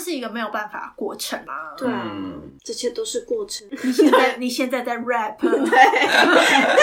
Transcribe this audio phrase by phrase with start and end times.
[0.00, 1.76] 是一个没有办法过程啊。
[1.76, 2.02] 对啊
[2.64, 3.66] 这些都是过程。
[3.82, 6.80] 你现在 你现在在 rap 对。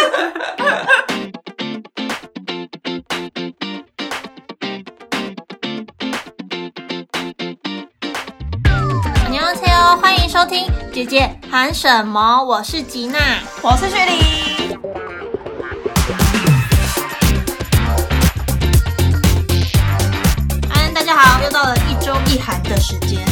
[9.30, 12.44] 你要猜哦欢迎收听姐姐喊什么？
[12.44, 13.18] 我是吉娜。
[13.62, 14.47] 我是雪莉。
[22.28, 23.26] 一周一韩的时间。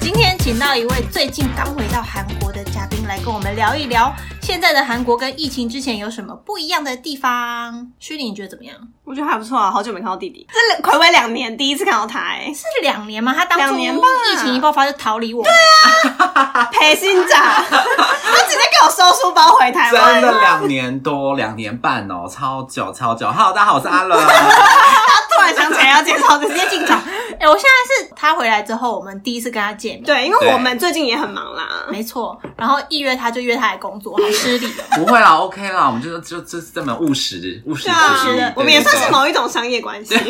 [0.00, 7.90] 今天请到一位最近刚回到韩国的嘉宾来跟我们聊一聊现在的韩国跟疫情之前有什么不一样的地方。
[7.98, 8.74] 虚拟你觉得怎么样？
[9.04, 13.32] 我觉得还不错啊，好久没看到弟弟，这暌违两年第一次看到他、哎，是两年吗？
[13.36, 15.42] 他当初两年吧疫情一爆发就逃离我。
[15.44, 15.52] 对
[16.18, 23.26] 啊， 陪薪长， 他直接给我收书包回台湾，真的两年多，两年半哦，超久超久。
[23.28, 24.16] Hello，大家好，我是阿伦。
[24.24, 26.96] 突然想起来要介绍，直接进场。
[27.40, 31.66] 哎、我现在是他回来之后，我们第一次跟他见面。，对，因为我们最近也很忙啦。
[31.88, 32.40] 没错。
[32.56, 34.84] 然后一约他就约他来工作，好失礼哦。
[34.94, 40.14] 不会啦，OK 啦，我们就就就是这么务实务实对啊主义的，我们也算是某一种商业关系。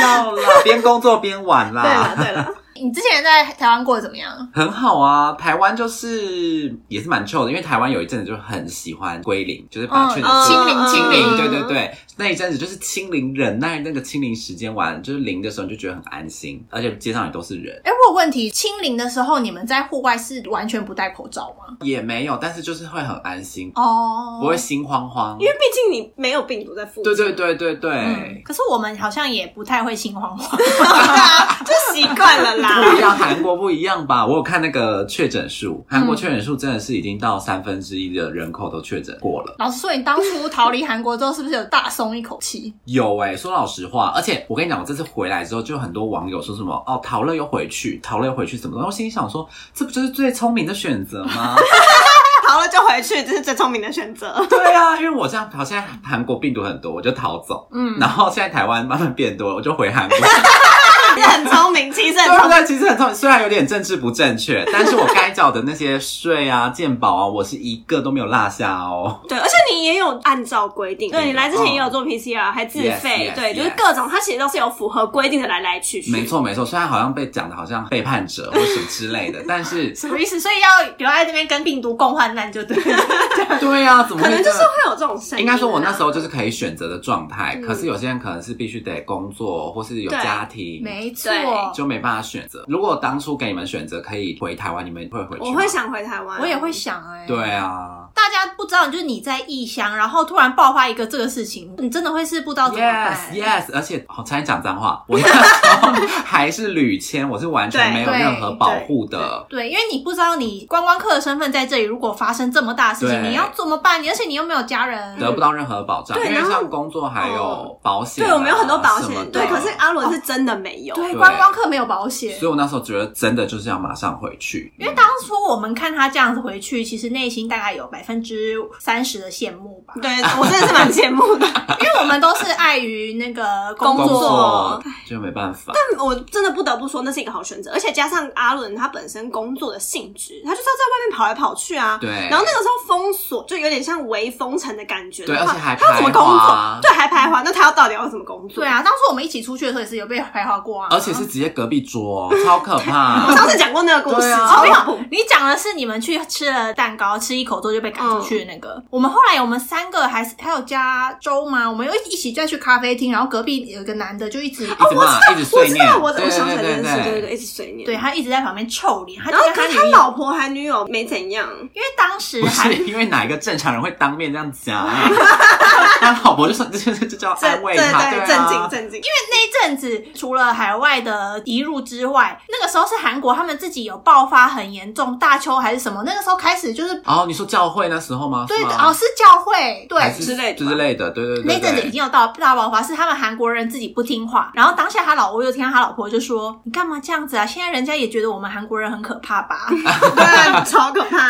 [0.00, 1.82] 要啦，边工作边玩啦。
[1.82, 2.48] 对了，对了，
[2.82, 4.48] 你之前在台湾过得怎么样？
[4.52, 21.76] 很好啊，台湾就是也是蛮 chill 的，因为台湾有一阵子就很喜欢归零，就是把去年嗯清零清零，对对对，那一阵子就是清零，忍耐那个清零时间完，就是零的时候你就觉得很安心，而且街上也都是人，哎、我有问题，清零的时候你们在户外是完全不戴口罩吗？
[21.82, 25.46] 也没有，但是就是会很安心，哦，不会心慌慌因。
[25.46, 30.58] 为毕竟你没有病毒在附近，对对对对对，嗯，可是我们好像也不太会心慌慌。
[31.66, 32.90] 就习惯了啦。
[32.90, 34.26] 不一样，韩国不一样吧？
[34.26, 39.54] 我有看那个确诊数，韩国确诊数真的是已经到三分之一的人口都确诊过了。
[39.58, 42.74] 老实说，你当初逃离韩国之后，是不是有大松一口气？
[42.84, 48.76] 有哎、说老实话，而且我跟你讲，我这次回来之后，就有很多网友说什么哦，逃了又回去，逃了又回去，什么的。
[48.78, 51.56] 然后我心里想说，这不就是最聪明的选择吗？
[52.48, 54.44] 逃了就回去，这是最聪明的选择。
[54.48, 57.66] 对啊，因为我这样，好，像韩国病毒很多，我就逃走。
[57.72, 60.16] 嗯，然后现在台湾慢慢变多了，我就回韩国。
[61.16, 62.58] 你很聪明，其实很聪明。
[62.58, 62.66] 对？
[62.66, 69.20] 其实很聪明，虽然有点政治不正确，但是我该缴的那些税啊、健保啊，我是一个都没有落下哦。
[69.28, 76.10] 对， 而且你也有按照规定，对你来之前也有做 PCR，还自费 Yes, yes, 对，就是各种，它其实都是有符合规定的来来去去。
[76.12, 80.38] 没，错没错，虽然好像被讲的好像背叛者或什么之类的，但是 什么意思？
[80.40, 80.68] 所以要
[80.98, 82.98] 留在这边跟病毒共患难就对了。
[83.60, 85.40] 对啊，怎么可能就是会有这种声音啊。
[85.40, 91.32] 应该说，我那时候就是可以选择的状态，嗯可是有些人可能是必须得工作，或是有家庭，没错，
[91.74, 92.64] 就没办法选择。
[92.68, 95.50] 如果当初给你们选择，可以回台湾，你们会回去吗？
[95.50, 96.70] 我会，想回台湾，我也会。
[96.76, 97.50] 想哎、对。
[97.50, 103.14] 啊大家不知道，就是你在异乡，然后突然爆发一个这个事情，你真的会是不知道怎么办。
[103.30, 105.92] ，yes yes，而且我差点讲脏话， 我那时候
[106.24, 109.44] 还是旅签，我是完全没有任何保护的。
[109.50, 114.02] 对，因为你不知道你观光客的身份在这里，如果发生这么大的事情，你要怎么办？
[114.02, 120.94] 你而且你又没有家人，得不到任何保障，因为对然后像工作还有保险啊、对，我们有很多保险，对，可是阿伦是真的没有。
[120.96, 122.38] 对，对观光客没有保险。
[122.38, 129.94] 所以我那时候觉得真的就是要马上回去，因为当初我们看他这样子回去，其实内心大概有百分之三十的羡慕吧。
[130.02, 131.46] 对，我真的是蛮羡慕的。
[131.80, 135.72] 因为我们都是碍于那个工工作，作就没办法。
[135.74, 141.98] 但我真的不得不说，那是一个好选择，而且加上阿伦他本身工作的性质，他就是要在外面跑来跑去啊。
[142.00, 145.36] 对然后那个时候封锁，就有点像围封城的感觉的对。
[145.36, 146.78] 而且还他要怎么工作？
[146.82, 147.42] 对，还排华。
[147.42, 148.64] 那他要到底要怎么工作？
[148.64, 153.36] 对啊，当初我们一起出去的时候也是有被排华过啊，而且是直接隔壁桌， 超可怕我。
[153.36, 155.04] 上次讲过那个故事，对啊超恐怖。
[155.10, 158.82] 你讲的是你们去吃了蛋糕，吃一口之后就被赶出去的那个。
[158.90, 161.68] 我们后来我们三个还是还有加周吗？
[161.68, 167.86] 我们又一起再去咖啡厅，然后隔壁有一个男的就一直，一直骂，一直碎念我知道，，我我对想起来对对这件事，对对对，对一直碎念。
[167.86, 174.86] 对，他一直在旁边臭脸，他就然后可是他他友，老婆还女友没怎样，因为当时不还是因为哪一个正常人会当面这样讲？
[176.00, 179.00] 他老婆就说这这这叫对对安慰他，对，啊震惊震惊。
[179.00, 188.44] 因为那一阵子，除了海外的移入之外，那个时候是韩国他们自己有爆发很严重大邱还是什么，那个时候开始就是哦，你说教会那时候吗？
[188.46, 191.90] 对的哦是教会对之类的之类的，对对对那阵子已。
[191.90, 197.46] 经有到大爆发，是他们韩国人自己不听话，然后当下他老婆又听到他老婆就说：“你干嘛这样子啊？
[197.46, 201.26] 现在人家也觉得我们韩国人很可怕吧？” 对，超可怕，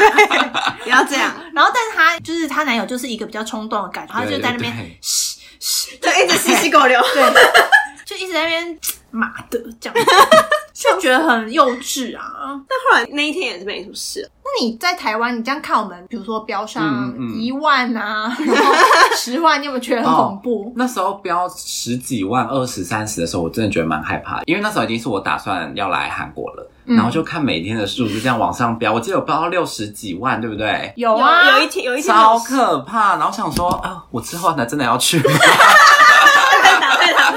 [0.82, 7.00] 不要这样，然后，但是她就是她男友就是一个比较冲动的感觉，他就在那边嘘嘘，对，一直吸吸狗流。
[7.14, 7.22] 对，
[8.06, 8.78] 就一直在那边
[9.10, 9.94] 妈的这样。
[10.72, 12.22] 就觉得很幼稚啊。
[12.68, 14.30] 但后来那一天也是没什么事。
[14.44, 18.74] 那你在台湾，你这样看我们，比如说标上嗯嗯一万啊， 然后
[19.16, 20.72] 十万，你有没有觉得很恐怖？
[20.76, 30.92] 那时候标十几万、二十三十的时候，我真的觉得蛮害怕的，因为那时候已经是我打算要来韩国了，嗯然后就看每天的数字这样往上飙，我记得有飙到六十几万，对不对？
[30.96, 35.24] 有啊，有有一天有一天超可怕，然后想说啊，我之后呢真的要去吗？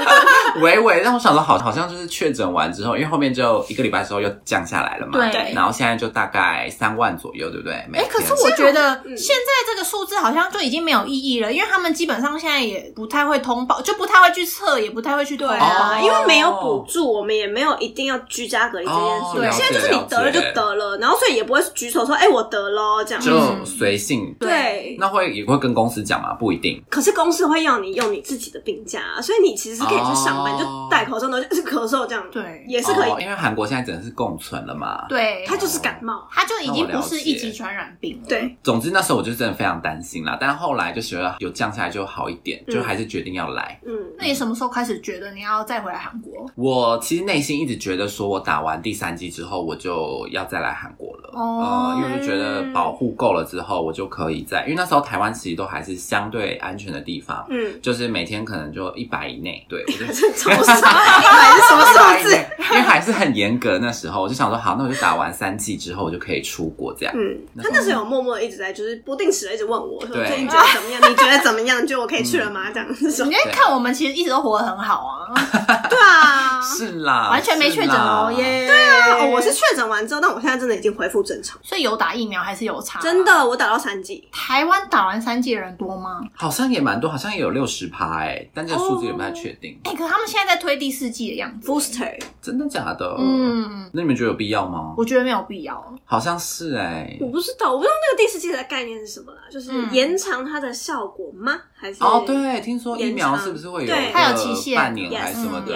[0.00, 7.74] 被打被打，微微让我想说好，好像就是确诊完之后，因为后面就一个礼拜之后又降下来了嘛，对然后现在就大概三万左右，对不对？
[7.74, 15.54] 哎、天可是我觉得嗯现在这个数字好像就已经没有意义了，因为他们基本上现在也不太会通报，就不太会去测，也不太会去通报。
[15.54, 19.40] 对啊，哦因为没有补助，我们也没有一定要居家隔离这件哦事。
[19.42, 23.22] 了解现在就是你得了就得了，然后所以也不会举手说，哎，我得了这样。
[23.22, 24.34] 就嗯随性。
[24.38, 26.34] 对，那会也会跟公司讲吗？
[26.34, 26.82] 不一定。
[26.88, 33.18] 可是公司会要你用你自己的病假，所以你其实是可以去上班，哦就戴口罩，然后就是咳嗽这样，对也是可以哦。
[33.20, 35.06] 因为韩国现在只能是共存了嘛。。
[35.08, 38.28] 对，它就是感冒，它就已经不是一级传染病了。
[38.28, 43.80] 对，总之那时候我就真的非常担心啦，但后来就觉得有降下来就好一点，嗯就还是决定要来。
[43.86, 46.46] 嗯，那你什么时候开始觉得你要再回来韩国？
[46.54, 51.30] 我其实内心一直觉得，说我打完第三剂之后，我就要再来韩国了。
[51.32, 62.30] 哦呃，因为我就觉得保护够了之后，我就可以在，因为那时候台湾其实都还是相对安全的地方，嗯，就是每天可能就一百以内，对，我就 超少，买的什么数字？
[62.70, 67.14] 因为还是很严格那时候，我就想说好，那我就打完三剂之后，我就可以出国这样。
[67.16, 71.10] 嗯，他那时候有默默的一直在，就是不定时的一直问我说对最近觉得怎么样？
[71.10, 71.86] 你觉得怎么样？
[71.86, 72.70] 就我可以去了吗？
[72.72, 75.34] 这样子说你，在看我们其实一直都活得很好啊，
[75.88, 78.66] 对啊，是啦，完全没确诊哦耶。
[78.66, 83.00] 对啊哦，我是确诊完之后，但我现在真的已经恢复正常，所以有打疫苗还是有差。
[83.00, 84.28] 真，的，我打到三剂。
[84.32, 86.20] 台湾打完三剂的人多吗？
[86.34, 91.68] 好像也蛮多，好像也有六十趴哎，但这个数字也不太确定，哎、可是他们现在在推第四季的样子。
[91.70, 94.94] Booster，真的假的？，嗯，那你们觉得有必要吗？
[94.96, 95.82] 我觉得没有必要。
[96.04, 101.60] 好像是哎、我不知道，我不知道那个第四季的概念是什么啦，就是嗯延长它的效果吗？
[101.74, 105.74] 还是哦，对，听说疫苗是不是会有对它有期限半年还是什么的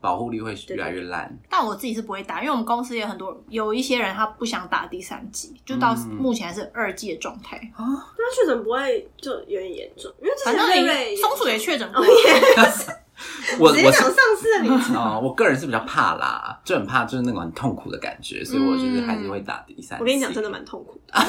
[0.00, 1.36] 保护力会越来越烂？
[1.50, 7.82] 但我自己是不会打，因为我们公司也有很多有一些人他不想打第三季，就到嗯目前还是二季的状态啊。
[8.16, 10.12] 那确诊不会就有点严重？
[10.22, 12.92] 因为之前反正瑞瑞松鼠也确诊过哦，也
[13.58, 14.94] 我我是直接讲上市的名字。
[14.96, 20.02] 哦，我个人是比较怕啦，就很怕就是那种很痛苦的感觉，所以我就是还是会打第三剂。
[20.02, 21.18] 我跟你讲，真的蛮痛苦的。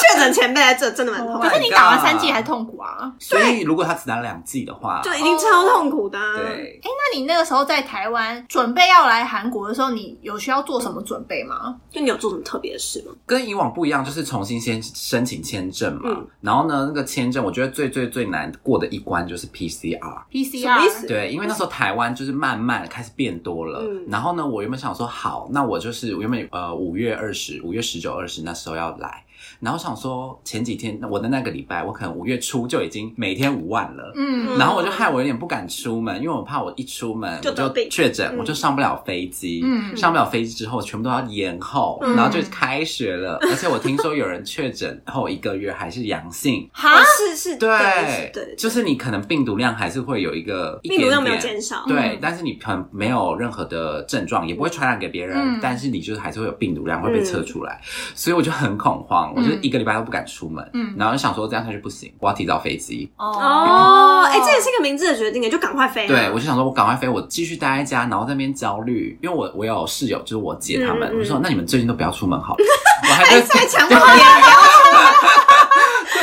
[0.00, 3.12] 确诊前辈在这真的蛮痛苦，可是你打完三剂还痛苦啊？
[3.18, 6.36] 所以如果他只打两剂的话，就一定超痛苦的啊。
[6.36, 11.76] 对，哎、那你那个时候在台湾准备要来韩国的时候，你有需要做什么准备吗？
[11.90, 13.14] 就你有做什么特别的事吗？
[13.24, 16.02] 跟以往不一样，就是重新先申请签证嘛。
[16.04, 20.22] 嗯然后呢，那个签证我觉得最最最难过的一关就是 PCR。
[20.50, 24.06] PCR 对，因为那时候台湾就是慢慢开始变多了，嗯。
[24.08, 29.24] 然后呢，我原本想说好，那我就是我原本呃五月二十、五月十九、二十那时候要来，
[29.60, 39.60] 然后想说前几天我的那个礼拜，我可能五月初就已经每天五万了，嗯，然后我就害我有点不敢出门，因为我怕我一出门我就确诊，嗯我就上不了飞机。
[39.64, 43.38] 嗯上不了飞机之后，全部都要延后，嗯然后就开学了。
[43.42, 46.68] 而且我听说有人确诊后一个月还是阳性。
[46.72, 51.84] 哈哦，是是，对是对，就是你可能病毒量还是会有一个一病毒量没有点点减少。
[51.86, 57.80] 对，嗯但是你可能没有任何的症状，也不会传染给别人，嗯但是你就是还是会有病毒量会被测出来，
[58.14, 60.94] 所以我就很恐慌，我就一个礼拜都不敢出门，嗯。
[60.96, 63.10] 然后就想说这样下去不行，我要提早飞机。
[63.16, 66.08] 哦，哎，这也是一个明智的决定，就赶快飞啊。
[66.08, 72.64] 对，我就想说，我赶快飞，我继续待在家，然后在那边焦虑，因为我我有室友，就是我姐他们，嗯嗯我就说，那你们最近都不要出门好了，
[73.08, 74.54] 我还在太强迫别人不要
[74.90, 75.39] 对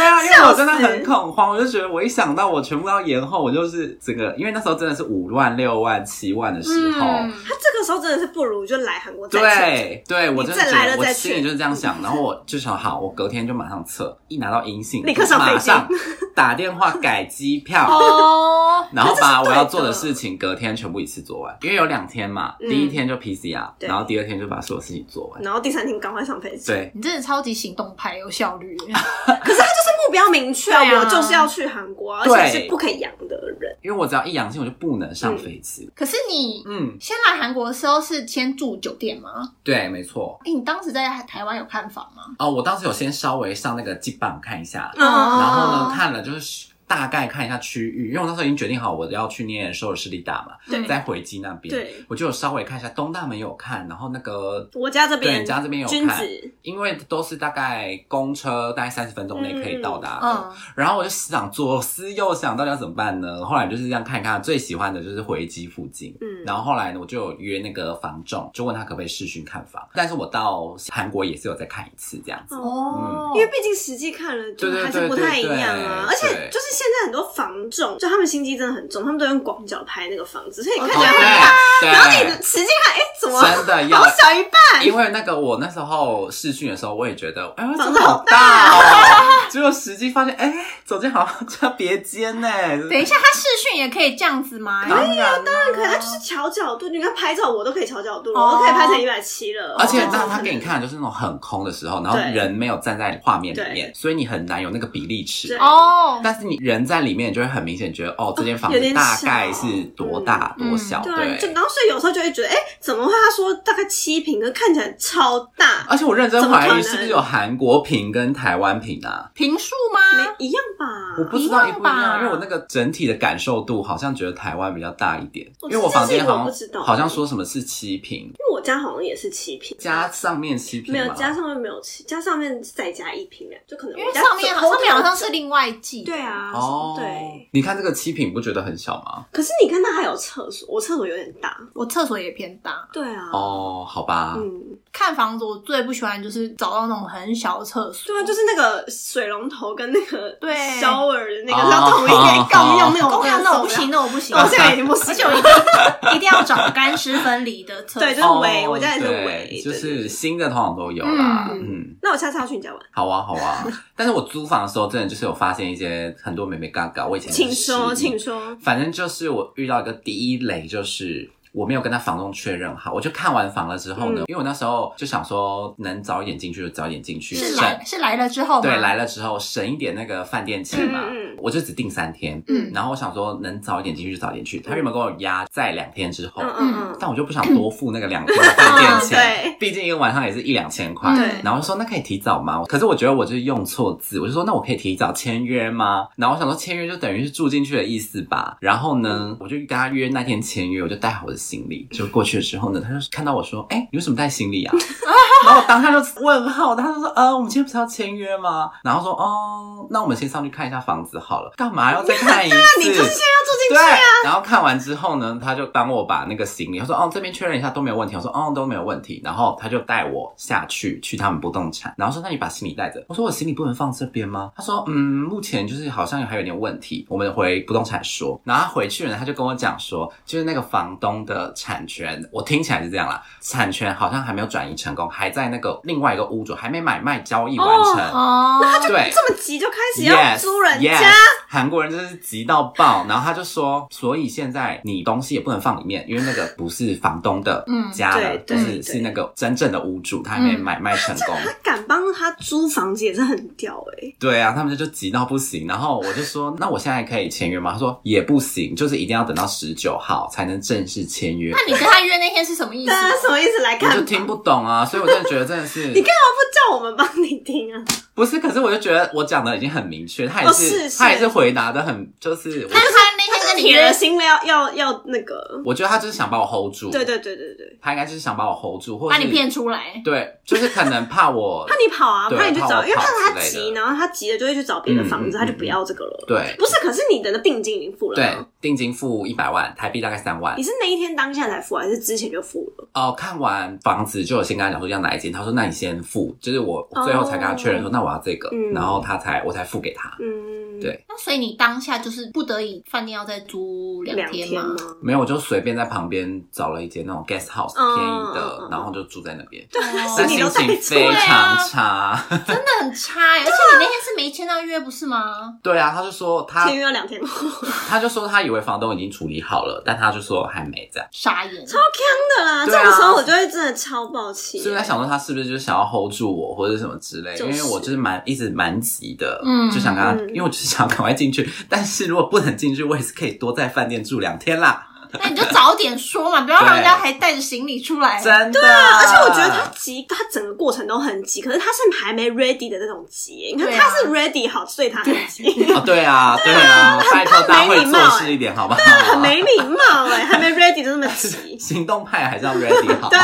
[0.08, 7.06] 啊，因为我真的很恐慌，我就觉得我一想到我全部要延后，我就是整个，因为那时候真的是五万、六万、七万的时候。
[7.08, 15.88] 嗯他这个时候真的是不如就来韩国对对，我真的再觉得我来了再去心里就是这样想，然后我就想好，我隔天就马上测，一拿到阴性，立刻上马上
[16.36, 25.42] 打电话改机票， 哦，然后把我要做的事情隔天全部一次做完，因为有两天嘛，嗯第一天就 PCR，对然后第二天就把所有事情做完。
[25.42, 28.76] 然后第三天赶快上飞机。，对，你真的超级行动派，有效率。
[28.88, 33.76] 可是他就是目标明确，对啊我就是要去韩国啊，而对且是不可以阳的人。
[33.84, 35.90] 因为我只要一阳性，我就不能上飞机。
[35.96, 39.54] 可是你嗯，先来韩国的时候是先住酒店吗？
[39.64, 40.40] 对，没错。
[40.46, 42.24] 哎、你当时在台湾有看房吗？
[42.40, 56.20] 哦，我当时有先稍微上那个机榜看一下，嗯然后呢看了就是大概看一下区域，因为我那时候已经决定好我要去念首尔市立大嘛，对在回基那边，对，我就有稍微看一下东大门有看，然后那个我家这边，对你家这边有看
[56.62, 63.46] 因为都是大概公车大概三十分钟内可以到达的，嗯，然后我就想左思右想，到底要怎么办呢？
[63.46, 66.16] 后来就是这样看一看，最喜欢的就是回基附近。
[66.22, 69.86] 嗯然后后来呢，我就有约那个房仲，就问他可不可以试训看房。
[69.94, 72.56] 但是我到韩国也是有再看一次这样子。
[72.56, 76.06] 哦，因为毕竟实际看了，就还是不太一样啊。
[76.08, 81.56] 而且就是现在很多房仲，就他们心机真的很重，他们都用广角拍那个房子，所以你看哦起来很大。
[81.82, 84.86] 对然后你对，实际看，哎，怎么真的要好小一半？
[84.86, 89.48] 因为那个我那时候试训的时候，我也觉得，哎，房子好大哦。
[89.50, 90.54] 结果实际发现，哎，
[90.86, 92.48] 走进好像叫别间呢。
[92.90, 94.86] 等一下，他试训也可以这样子吗？
[94.88, 99.76] 可以啊当然可以，他就是调角度，你看拍照我都可以调角度了，哦我都可以拍成一百七了。
[99.80, 105.56] 而且哦那他给你看的就是那种很空的时候，然后人没有站在画面里面，所以你很难有那个比例尺。
[105.58, 111.48] 哦，但是你人在里面，就会很明显觉得，哦，这间房子大概是多大嗯多小，对就。
[111.54, 113.12] 然后所以有时候就会觉得，哎，怎么会？
[113.12, 119.30] 他说大概七平，可看起来超大，而且我认真怀疑是不是有韩国平跟台湾平啊？
[119.34, 120.36] 平数没吗？
[120.38, 120.86] 一样吧？
[121.18, 139.26] 我不知道一不一一样因为我那个整体的感受度好像觉得台湾比较大一点，哦因为我房间好不知道像好像说什么是七平，因为我家好像也是七平，加上面七平没有加上面没有七，加上面再加一平两，就可能我家因为上面走上面好像是另外计，对啊，哦，对。，你看这个七品，不觉得很小吗？
[139.32, 141.58] 可是你看它还有厕所，我厕所有点大。
[141.74, 142.88] 我厕所也偏大。
[142.92, 144.62] 对啊，哦，好吧，嗯，
[144.92, 150.56] 看房子我最不喜欢就是找到那种很小的厕所，对啊，就是那个水龙头跟那个对。
[150.82, 151.66] shower 的那个哦。
[151.66, 152.16] 是要同一个
[152.50, 155.08] 共 用那种，共用那我不行，那我不行，了，我现在已经不行。
[155.10, 155.52] 而且我一定
[156.16, 158.02] 一定要找干湿分离的厕所。
[158.02, 161.60] 对，就是围，哦我家也是对围，就对对对是新的通常都有啦，嗯。
[161.62, 161.98] 嗯。
[162.02, 167.06] 那我下次要去你家玩，好啊，好啊，但是我租房的时候，真的就是有发现一些很多美美嘎嘎。
[167.06, 168.56] 我以前请说，请说。
[168.62, 172.94] 反正就是我遇到一个第一雷，就是我没有跟他房东确认好。
[172.94, 178.62] 我就看完房了之后呢，嗯因为我那时候就想说，能早一点进去就早一点进去，是是来了之后？
[178.62, 181.02] 对来了之后省一点那个饭店钱嘛。
[181.10, 184.60] 嗯我就只订三天，嗯然后我想说能早一点进去就早点去。
[184.60, 191.16] 他原本跟我压在两天之后，嗯但我就不想多付那个两天的饭店钱， 对毕竟一个晚上也是一两千块。
[191.16, 192.64] 对然后说那可以提早吗？
[192.68, 196.08] 可是我觉得我就是用错字，我就说那我可以提早签约吗？
[196.16, 198.58] 然后我想说签约就等于是住进去的意思吧。
[198.60, 204.74] 然后呢，我就跟他约那天签约，我就带好我的行李，就过去的时候呢，他就看到我说，哎、你为什么带行李啊？
[205.46, 208.70] 然后我当下就问号，他就说，呃，我们今天不是要签约吗？
[208.84, 212.58] 然后说，哦，那我们先上去看一下房子好了，干嘛要再看一次？
[212.80, 224.52] 你就是要住进对去啊。，然后看完之后呢，他就帮我把那个行李，他说哦这边确认一下都没有问题，我说哦都没有问题，然后他就带我下去去他们不动产，然后说那你把行李带着，我说我行李不能放这边吗？
[224.58, 238.88] 他说嗯目前就是好像还有点问题，我们回不动产说，然后他回去了，他就跟我讲说，就是那个房东的产权，我听起来是这样啦，产权好像还没有转移成功，还在那个另外一个屋主还没买卖交易完成，哦，那他就。
[238.90, 241.12] 这么急就开始要 Yes, 租人 yes 家，
[241.48, 251.36] 韩国人真的是急到爆，然后他就说，所以现在你东西也不能放里面，因为那个不是房东的嗯家了，对对就是是那个真正的屋主，他还没嗯买卖成功。
[251.44, 257.74] 他敢帮他租房子也是很屌哎、对啊，他们就急到不行，然后我就说，那我现在可以签约吗？
[257.74, 261.52] 他说也不行，就是一定要等到十九号才能正式签约。
[261.52, 263.60] 那你跟他约那天是什么意思什么意思？
[263.62, 267.84] 来我看就听不懂啊，所以我真的觉得真的是， 你干嘛不叫我们帮你听啊？
[268.14, 268.40] 不是？
[268.40, 280.02] 可是我就觉得我讲的已经很明确，他也哦是是他也是回答的很，就是我但是他那天铁了，心了要要要那个，我觉得他就是想把我 hold 住，对对对对对，他应该就是想把我 hold 住，或者把你骗出来。
[280.04, 286.26] 对，就是可能怕我 怕你跑啊，怕你去找，因为怕他急，然后他急了就会去找别的房子，他就不要这个了。
[286.28, 288.32] 对不是，可是你的定金已经付了对？
[288.62, 290.64] 定金付一百万台币，大概三万你。
[290.64, 292.88] 是那一天当下才付，还是之前就付了？
[292.94, 300.18] 哦，看完房子就有先跟他讲说要哪一间，他说那你先付，就是我最后才跟他确认说、那我要这个，嗯然后他才我才付给他。
[300.20, 304.76] 嗯，对那所以你当下就是不得已，饭店要再租两两天吗？
[305.02, 309.66] 没有，我就随便在旁边找了一间那种 guest house 嗯便宜的，然后就住在那边。
[309.72, 309.82] 对
[310.18, 312.24] 但心情非常差。
[312.30, 315.56] 真的很差欸，而且你那天是没签到约不是吗？
[315.64, 317.48] 对啊，他就说他签约要两天后，
[317.90, 321.08] 他就说他以为房东已经处理好了，但他就说还没这样。
[321.12, 322.66] 傻眼，超坑的啦！
[322.66, 324.60] 这对啊种时候我就会真的超爆气。
[324.60, 327.36] 所以我在想说，他是不是就是想要 hold 住我，或者什么之类？
[327.36, 331.48] 就是因为我就是蛮一直蛮急的，嗯就想跟他，嗯因为我就是想要赶快进去。
[331.70, 334.84] 但是如果不能进去，我也是可以多在饭店住两天啦。
[335.24, 338.22] 那你就早点说嘛， 不要让人家还带着行李出来。
[338.22, 338.60] 真的。
[338.62, 343.54] 而且我觉得他急，他整个过程都很急，可是他是还没 ready 的那种急。
[343.56, 348.80] 你看啊他是 ready 好，所以他很急， 哦，对啊，对啊， 拜托大家会做事一点，好不好？
[349.14, 351.58] 很没礼貌哎，还没 ready 就那么急。
[351.58, 353.08] 行动派还是要 ready 好。
[353.10, 353.18] 对，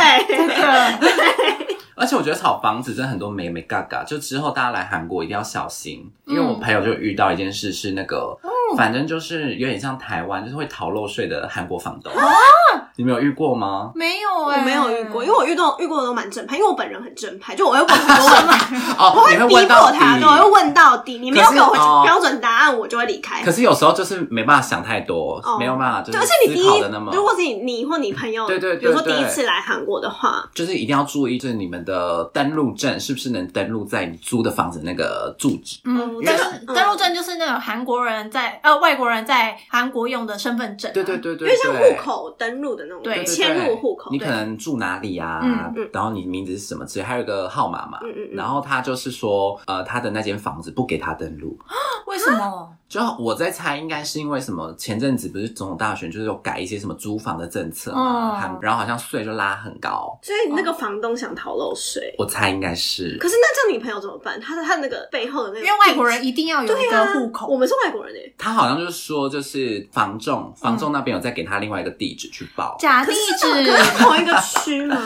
[1.95, 8.35] 而且我觉得炒房子真的很多美美嘎嘎，就之后大家来韩国一定要小心，因为我朋友就遇到一件事是那个，
[8.75, 12.11] 反正就是有点像台湾，就是会逃漏税的韩国房东。
[12.95, 13.91] 你们有遇过吗？
[13.95, 19.97] 没有我哎、没有遇过，因为我遇到遇过的都蛮正派，因为我本人很正派，就我会问很多问题，哦，你会逼问到底。
[19.97, 23.51] 迫他，对，我会问到底，你没有可是给我哦标准答案，我就会离开可。
[23.51, 35.79] 是有时候就是没办法想太多，哦没有办法就对，是且你第一思考的那么，，如果是你你或你朋友， 对对对比如说第对一次来韩国的话，就是一定要注意，就是你们的登录证是不是能登录在你租的房子那个住址。
[35.85, 36.35] 嗯，嗯登
[36.67, 40.93] 嗯登录证就是那种韩国人在呃外国人在韩国用的身份证、啊。
[40.93, 45.41] 对对对对因为像户口登录的那种，对迁入户口，你可能住哪里啊？
[45.43, 47.99] 嗯嗯然后你名字是什么之类，还有一个号码嘛。
[48.03, 51.59] 嗯嗯嗯然后他就是说，呃，他的那间房子不给他登录。
[52.07, 52.69] 为什么？
[52.93, 54.71] 就我在猜，应该是因为什么？
[54.77, 60.15] 前阵子不是总统大选，就是有改一些什么租房的政策嘛，嗯然后好像税就拉很高。
[60.21, 62.13] 所以那个房东想逃漏税。
[62.19, 63.17] 我猜应该是。
[63.19, 64.39] 可是那这样你朋友怎么办？
[64.39, 67.47] 他的他那个背后的那个，因为外国人一定要有一个户口。
[67.47, 75.01] 我们是外国人诶，他好像就是说，就是房仲，房仲那边有再给他另外一个地址去报，假地址，可是同一个区吗？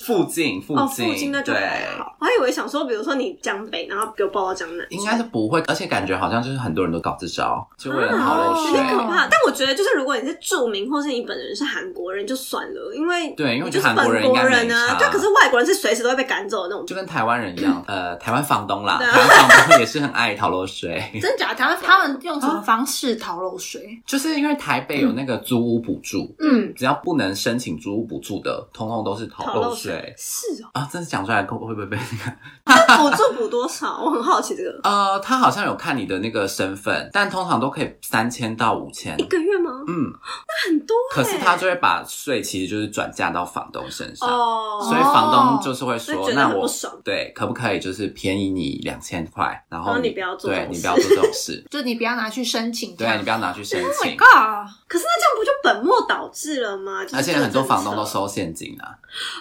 [0.00, 2.16] 附近附哦，近，附近那就好。
[2.18, 8.72] 我还以为想说，比如说你江北，然后给我报到江南，应该是不会，而且感觉好像就是很多人都搞这招，就为了逃漏哦有税。
[8.72, 9.28] 点可怕。
[9.28, 14.88] 但我觉得，就是如果你是著名，或是你本人是韩国人，就算了，因为对因为就是韩国人啊。
[14.88, 16.86] 差对，可是外国人是随时都会被赶走的那种。
[16.86, 21.54] 就跟台湾人一样，呃，台湾房东啦，台湾房东也是很爱逃漏税， 真假？
[21.54, 24.00] 台湾他们用什么方式逃漏税？
[24.06, 30.70] 就是因为台北有那个租屋补助，嗯，只要不能申请租屋补助的，通通都是逃漏逃漏税是哦。
[30.72, 30.88] 啊！
[30.90, 32.36] 真的讲出来会会不会被那个？
[32.66, 34.00] 那补助补多少？
[34.02, 34.80] 我很好奇这个。
[34.84, 39.24] 呃，他好像有看你的那个身份，但通常都可以三千到五千一。
[39.24, 39.70] 个月吗？
[39.86, 41.14] 嗯，那很多欸。
[41.14, 44.28] 可是他就会把税其实就是转嫁到房东身上。
[44.28, 46.68] 哦，所以房东就是会说，那我
[47.04, 52.94] 对可不可以就是便宜你两千块，然后你不要做这对种事你不要做这种事，就你不要拿去申请。
[52.96, 54.70] 对你不要拿去申 Oh my 请，god！
[54.86, 57.02] 可是那这样不就本末倒置了吗？
[57.04, 58.98] 就是而且很多房东都收现金啊，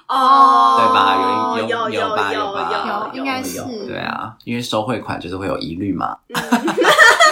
[0.08, 0.38] 哦，
[0.77, 1.58] 对吧？
[1.58, 3.58] 有有有有吧有吧，有应该是。
[3.58, 6.15] 有对啊，因为收汇款就是会有疑虑嘛，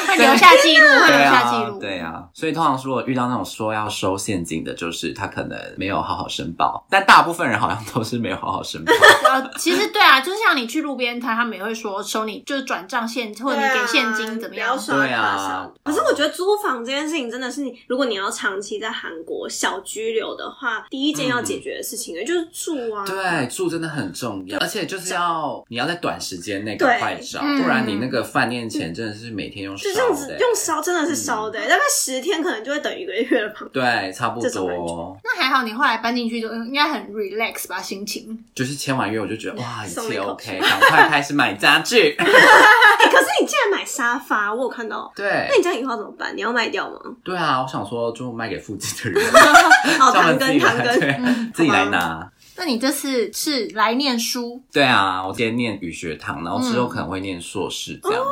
[0.08, 8.94] 会留下记录，会对留下记啊录。，对啊，所以通常如果遇到那种说要收现金的，就是他可能没有好好申报，但大部分人好像都是没有好好申报。
[9.30, 23.04] 呃，其实对啊，就是像你去路边摊，他们也会说收你就是转账现，或者你给现金怎么样对啊可是我觉得租房这件事情真的是你，如果你要长期在韩国小居留的话，第一件要解决的事情，就是住啊。
[23.06, 30.38] 对，住真的很重要，而且就是要你要在短时间内赶快找，嗯不然你那个饭店钱真的是每天用这样子。
[30.40, 33.62] 用烧真的是烧的、大概十天可能就会等一个月了吧。
[33.74, 38.38] 对，差不这种感多，那还好，你后来搬进去就应该很 relax 吧，心情。
[38.54, 42.16] 就是签完约我就觉得哇，一切松了一口 OK，赶快开始买家具。
[42.18, 42.26] 哎、
[43.10, 45.12] 可是你竟然买沙发，我有看到。
[45.16, 46.36] 对那你这样以后要怎么办？
[46.36, 47.00] 你要卖掉吗？
[47.24, 49.26] 对啊，我想说就卖给附近的人，
[50.00, 52.32] 哦，叫他们唐自己来，根唐根，对，自己来拿。
[52.60, 58.24] 那你这次是来念书，对啊，我今天念语学堂，然后之后可能会念硕士，这样、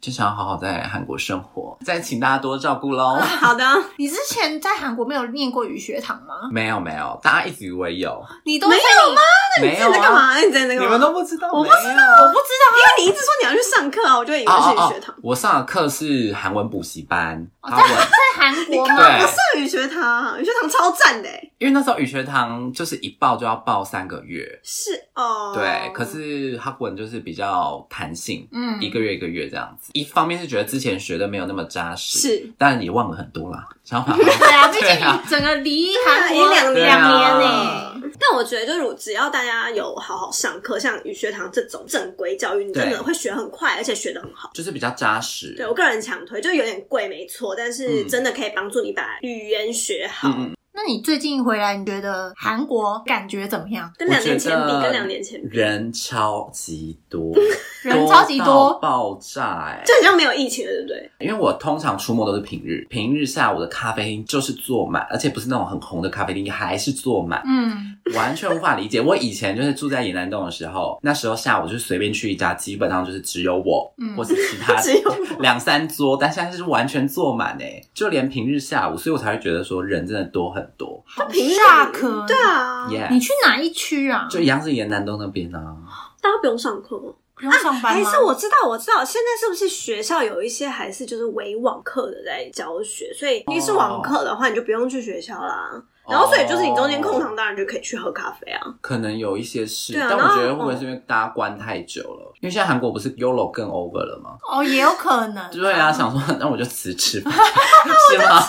[0.00, 3.16] 就想要好好在韩国生活，再请大家多照顾喽。
[3.16, 3.64] 好的，
[3.96, 6.34] 你之前在韩国没有念过语学堂吗？
[6.52, 9.20] 没有没有，大家一直以为有，你都没有吗？
[9.60, 9.88] 没有啊？
[9.88, 10.38] 你在干嘛？
[10.38, 11.48] 你在那个你们都不知道？
[11.52, 12.02] 我不知道。
[12.22, 12.68] 我不知道。
[12.78, 15.14] 因为你一直说你要去上课啊，我就以为是语学堂。
[15.22, 17.96] 我上的课是韩文补习班，哦在韩文。
[17.96, 18.06] 在
[18.36, 18.96] 韩国吗？
[18.96, 25.52] 对我上语学堂，语学堂超赞的欸，因为那时候语学堂就是一报就要报三个月，是哦。
[25.54, 29.87] 对，可是韩文就是比较弹性，嗯一个月一个月这样子。
[29.92, 34.14] 一方面是觉得之前学的没有那么扎实，是，但也忘了很多啦，想法。
[34.16, 37.94] 对啊，毕竟你整个离韩国对啊一两年两年对呢啊。
[38.20, 44.50] 但我觉得，就是只要大家有好好上课，像语学堂这种正规教育，你真的会学很快，而且学得很好。
[44.54, 45.54] 就是比较扎实。
[45.56, 50.34] 对我个人强推，就有点贵没错，但是嗯真的可以帮助你把语言学好。
[50.80, 53.92] 那你最近回来，你觉得韩国感觉怎么样？
[53.98, 57.34] 跟两年前比，跟两年前比，人超级多，
[57.82, 58.46] 人超级多？
[58.46, 61.10] 到爆炸哎、就好像没有疫情了，对不对？
[61.18, 69.00] 因为我通常出没都是平日，平日下午的咖啡厅就是坐满，而且不是那种很红的咖啡厅，还是坐满，嗯，完全无法理解。
[69.00, 74.14] 我以前就是住在延南洞的时候，那时候下午就随便去一家，基本上就是只有我，嗯。
[74.16, 81.02] 或是其他 只有两三桌，但现在是完全坐满哎，就连平日下午，所以我才会觉得说人真的多很多。
[81.06, 82.24] 好平日下课。
[82.26, 84.26] 对，啊，耶、你去哪一区啊？
[84.30, 85.76] 就一样是延南东那边啊。
[86.20, 87.12] 大家不用上课吗？
[87.34, 88.04] 不用上班吗？
[88.04, 95.70] 还是我知道，我知道，现在是不是学校有一些还是就是伪网课的在教学，所以你是网课的话，你就不用去学校啦。
[96.08, 98.74] 然后所以就是你中间空堂，当然就可以去喝咖啡啊。
[98.80, 102.32] 可能有一些是，啊但我觉得会不会是因为大家关太久了？
[102.40, 104.36] 因为现在韩国不是 YOLO 更 over 了吗？
[104.48, 105.50] 哦，也有可能。
[105.50, 107.30] 对啊，想说那我就辞职吧，
[108.10, 108.40] 是吗？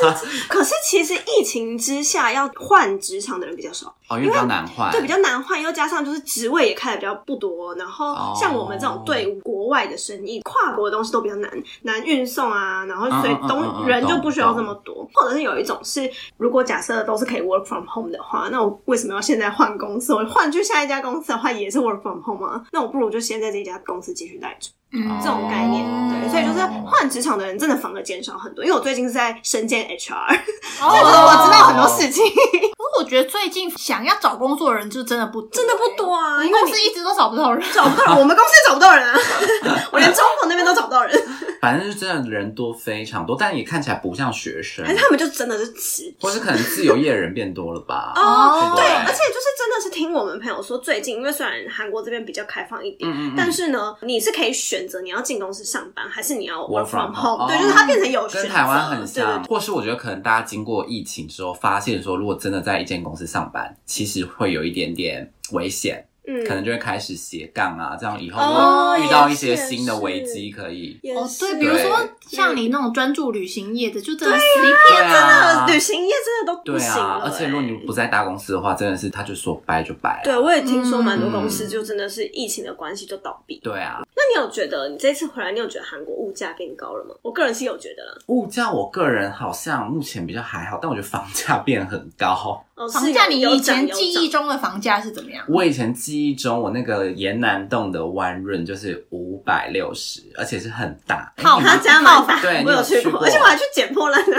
[0.47, 11.51] 可是其实疫情之下，要换职场的人比较少，哦，因为比较难换，对，比较难换，又加上就是职位也开的比较不多，然后哦像我们这种对国外的生意，跨国的东西都比较难
[11.83, 20.13] 难运送啊，然后所以东人就不需要这么多，或者是有一种是，如果假设都是可以 work from home 的话，那我为什么要现在换公司？
[20.13, 24.71] 我换去下一家公司的话也是 work from home 啊，那我不如就先在这家公司继续待着。
[24.91, 28.63] 嗯这种概念，对，所以就是换职场的人真的反而减少很多。
[28.63, 30.13] 因为我最近是在身兼 HR，
[30.81, 37.63] 哦，就是我知道很多事情，不过我觉得最近想要找工作的人就真的不多真的不多啊，欸，因为你公司一直都找不到人。
[37.73, 39.19] 找不到人，我们公司也找不到人啊，
[39.93, 41.27] 我连中国那边都找不到人，
[41.61, 48.13] 反正就真的人多非常多，但也看起来不像学生他们就真的是辞或是可能自由业的人变多了吧？
[48.15, 74.43] 哦对，对而且就是真的是听我们朋友说，最近因为虽然韩国这边比较开放一点，嗯嗯嗯但是呢，你是可以选择你要进公司上班，还是你要 Work from home，、对，就是它变成有选择，跟台湾很像，或是我觉得可能大家经过疫情之后，发现说，如果真的在一间公司上班，其实会有一点点危险，嗯，可能就会开始斜杠啊，这样以后哦如果遇到一些新的危机，可以哦，对，比如说像你那种专注旅行业的，就真的死
[74.89, 83.59] 对啊，旅行业真的都不行了、啊，而且如果你欸不在大公司的话，真的是他就说掰就掰了，对，我也听说蛮多嗯公司就真的是疫情的关系就倒闭。
[83.63, 87.15] 对啊，那你有觉得你这次回来，你有觉得韩国物价变高了吗？
[87.23, 88.17] 我个人是有觉得啦。
[88.27, 92.63] 物价我个人好像目前比较还好，但我觉得房价变很高。
[92.93, 95.43] 房价，你以前记忆中的房价是怎么样？
[95.49, 101.31] 我以前记忆中，我那个岩南洞的湾润就是五百六十，而且是很大。
[101.37, 104.37] 哎套你们他家蛮大，对我有去你有去过而且我还去捡破烂的。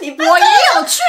[0.00, 1.00] 我也有去，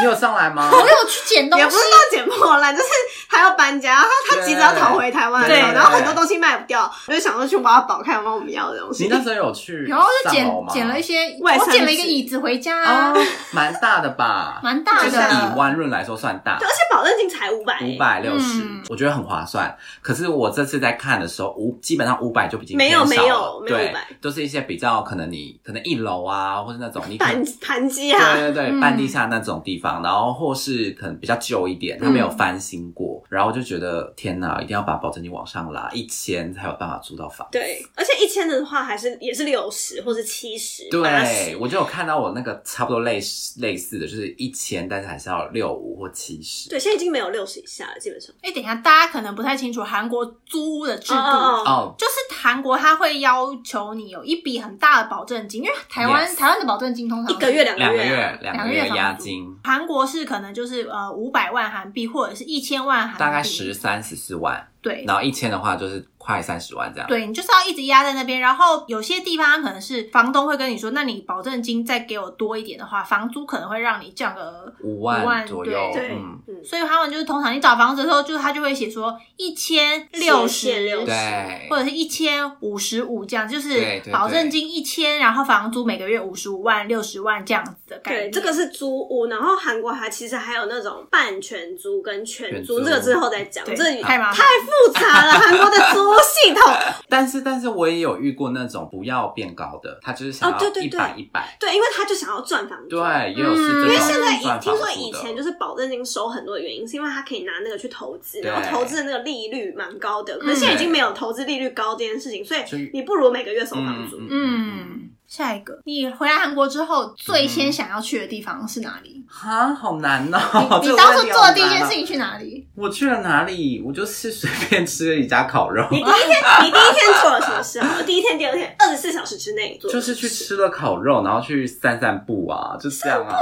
[0.00, 0.70] 你有上来吗？
[0.72, 1.84] 我有去捡东西也不是。
[1.84, 2.88] 到捡破烂，就是
[3.28, 9.10] 他要搬家，他他急着要逃回台湾的时候，对然后很多东西卖不掉，我就想说去挖宝看有没有我们要的东西你。
[9.10, 14.60] 那时候有去然后就捡捡了一些，我捡了一个椅子回家啊哦，，蛮大的吧？
[14.64, 15.74] 蛮大就是以湾。
[15.74, 16.68] 润来说算大对，。
[16.68, 19.76] 而且保证金才五百，五百六十嗯，我觉得很划算。
[20.00, 37.46] 可是我这次在看的时候，五基本上五百就已经没有没有没有对500，都是一些比较可能你可能一楼啊，或者那种你盘盘机啊，对对对，嗯半地下那种地方，然后或是可能比较旧一点，它没有翻新过，然后就觉得天哪，一定要把保证金往上拉，一千才有办法租到房。
[37.50, 46.68] 对，而且一千的话还是也是六十或是七十、对，我就有看到我那个差不多类似类似的，就是一千，但是还是要六五或七十。
[46.68, 48.34] 对，现在已经没有六十以下了，基本上。
[48.42, 51.18] 哎，等一下，大家可能不太清楚韩国租屋的制度。
[51.18, 67.08] 哦哦，就是韩国，他会要求你有一笔很大的保证金，因为台湾台湾的保证金通常一个月两两个月啊月，两个月押金，韩国是可能就是呃五百万韩币或者是一千万韩币，大概十三十四万，对然后一千的话就是快三十万这样。
[67.08, 68.40] 对，你就是要一直压在那边。
[68.40, 76.16] 然后有些地方可能是房东会跟你说，那你保证金再给我多一点的话，房租可能会让你降个五五万万左右，对，
[76.64, 93.64] 所以他们就是通常你找房子的时候，就他就会写说一千六十60对，或者是一千五十五这样，就是保证金一千，然后房租每个月五十五万、六十万这样子的概对，这个是租屋，然后韩国还其实还有那种半全租跟全租，全租这个之后再讲。
[93.64, 96.72] 对这太麻烦太复杂了，韩国的租屋系统。
[97.08, 102.96] 但是但是我也有遇过那种不要变高的，他就是想要一百一百，对，因为他就想要赚房租。
[102.96, 110.38] 对，也有是这种嗯因为现在以赚听说以前就是保证金收很多的原因，是因为他可以拿那个去投资，然后投资的那个利率蛮高的。
[110.38, 114.18] 可是现在已经没有投资利率高这件事情，所以所以你不如每个月收房租。
[114.20, 119.24] 嗯嗯，下一个，你回来韩国之后最先想要去的地方是哪里？
[119.28, 120.80] 哈，好难哦！
[120.82, 122.66] 你 当初做的第一件事情去哪里？
[122.76, 123.82] 我去了哪里？
[123.84, 128.02] 我就是随便吃了一家烤肉，你第一天， 你第一天做了什么事啊？
[128.06, 130.28] 第一天、第二天，二十四小时之内做，就是去。
[130.44, 133.32] 吃了烤肉，然后去散散步啊，就这样啊，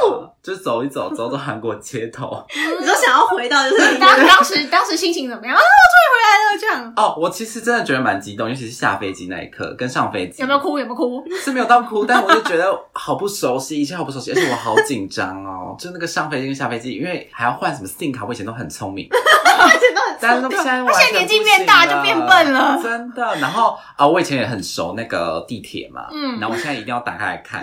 [0.40, 2.44] 就走一走，走走韩国街头。
[2.80, 5.58] 你都想要回到就是你当当时当时心情怎么样啊？
[5.58, 10.78] 我终于回来了，这样哦，我其实真的觉得蛮激动，尤其是下飞机那一刻，跟上飞机有没有哭？
[10.78, 11.24] 有没有哭？
[11.42, 15.74] 是没有到哭，但我就觉得好不熟悉，一切好不熟悉，而且我好紧张哦。
[15.78, 23.36] 就那个上飞机跟下飞机，因为还要换什么 SIM 卡，我以前都很聪明，以前都很但是现在完全现在年纪变大就变笨了真的。
[23.36, 27.62] 然后啊、我以前也很熟那个地铁嘛，嗯然后我现在一定要打开来看。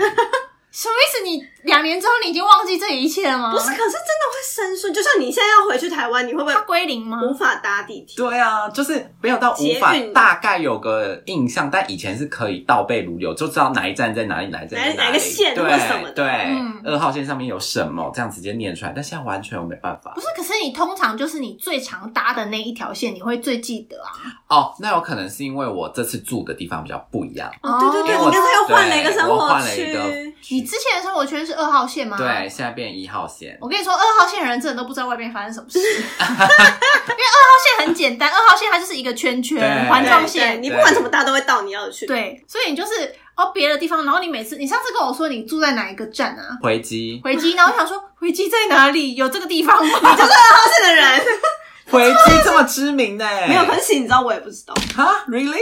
[0.71, 1.23] 什么意思？
[1.23, 3.51] 你两年之后你已经忘记这一切了吗？
[3.51, 4.89] 不是，可是真的会生疏。
[4.91, 7.19] 就像你现在要回去台湾，你会不会它归零吗？
[7.23, 8.15] 无法搭地铁？
[8.15, 18.93] 对啊，就是没有到无法捷运大概有个印象，但以前是可以倒背如流，就知道哪一站在哪里，哪一站在哪哪个线对或什么的对，嗯二号线上面有什么，这样直接念出来。
[18.95, 20.21] 但现在完全我没办法不。
[20.21, 24.09] 是，可是你通常就是你最常搭的那一条线，你会最记得啊。
[24.47, 27.51] 哦，那有可能是因为我这次住的地方比较不一样。
[27.63, 30.28] 哦，对对对，因为我你刚才又换了一个生对我活换了一个区。
[30.49, 32.17] 你之前的生活圈是二号线吗？
[32.17, 32.49] 对，。
[32.49, 33.57] 现在变一号线。
[33.61, 46.57] 我跟你说，二号线的人真的都不知道外面发生什么事， 因为二号线很简单，二号线它就是一个圈圈对环状线，你不管怎么搭都会到你要的去。，对，所以你就是哦别的地方，然后你每次你上次跟我说你住在哪一个站啊？
[46.61, 49.15] 回击，回击，然后我想说 回击在哪里？
[49.15, 49.99] 有这个地方吗？
[50.01, 51.21] 二号线的人
[51.91, 53.25] 回击这么知名呢？
[53.47, 54.73] 没有，可是你知道，我也不知道。
[54.95, 55.57] 哈，really？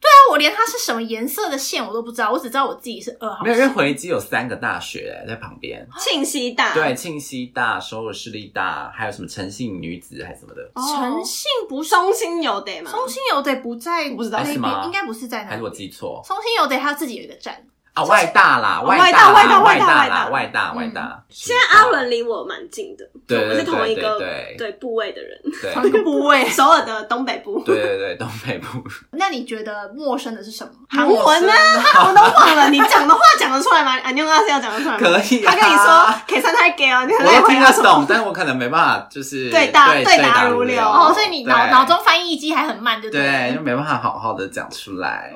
[0.00, 3.74] 对啊，我连它是什么颜色的线我都不知道，我只知道我自己是二号没有，因为线。
[3.74, 5.86] 回击有三个大学在旁边。
[5.98, 12.90] 庆熙大，对，庆熙大、首尔市立大，还有什么诚信女子还是什么的，哦，诚信不是中心有得吗？
[12.90, 15.50] 中心有得不在，不知道那是吗边，应该不是在那里。
[15.50, 17.66] 还是我记错中心有得它自己有一个站，
[18.02, 18.04] 啊？
[18.04, 21.24] 外大啦，哦外大，外大外大啦，外大外大外大。
[21.28, 26.46] 现在阿伦离我蛮近的，对我们是同一个对对部位的人，对同一个部位。
[26.50, 27.62] 首尔的东北部。
[27.64, 28.82] 对对对，东北部
[29.12, 30.70] 那你觉得陌生的是什么？
[30.88, 31.52] 韩文呢？
[32.06, 33.96] 我都忘了，你讲的话讲得出来吗？
[34.02, 34.98] 安妞阿是要讲得出来吗？
[34.98, 45.34] 可以啊他跟你说可以三太给哦，你我都听得懂，但是我可能没办法，就是对答对对答答如流哦，所以你脑对脑中翻译机还很慢，对不对，就没办法好好的讲出来。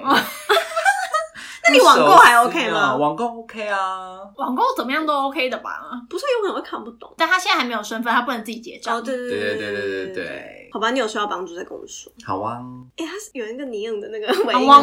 [1.65, 2.97] 那你网购还 OK 吗？
[2.97, 5.81] 网购 OK 啊，网购怎么样都 OK 的吧？
[6.11, 8.97] 不是有可能会看不懂，但他现在还没有身份，他不能自己结账。
[8.99, 10.59] 哦，对对对对对对对。
[10.73, 12.11] 好吧，你有需要帮助再跟我说。
[12.25, 12.59] 好啊。
[12.97, 14.81] 哎，他是有一个你用的那个尾，好啊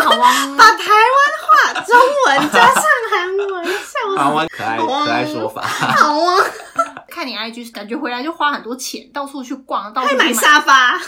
[0.00, 4.16] 好啊， 把台湾话中文加上韩文，笑死。
[4.16, 5.62] 台湾可爱可爱说法。
[5.62, 6.36] 好啊。
[7.08, 10.98] 看你 IG，感觉回来就花很多钱，到处去逛，到处去买,買沙发。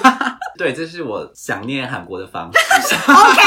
[0.56, 2.94] 对，这是我想念韩国的方式。
[3.10, 3.42] OK。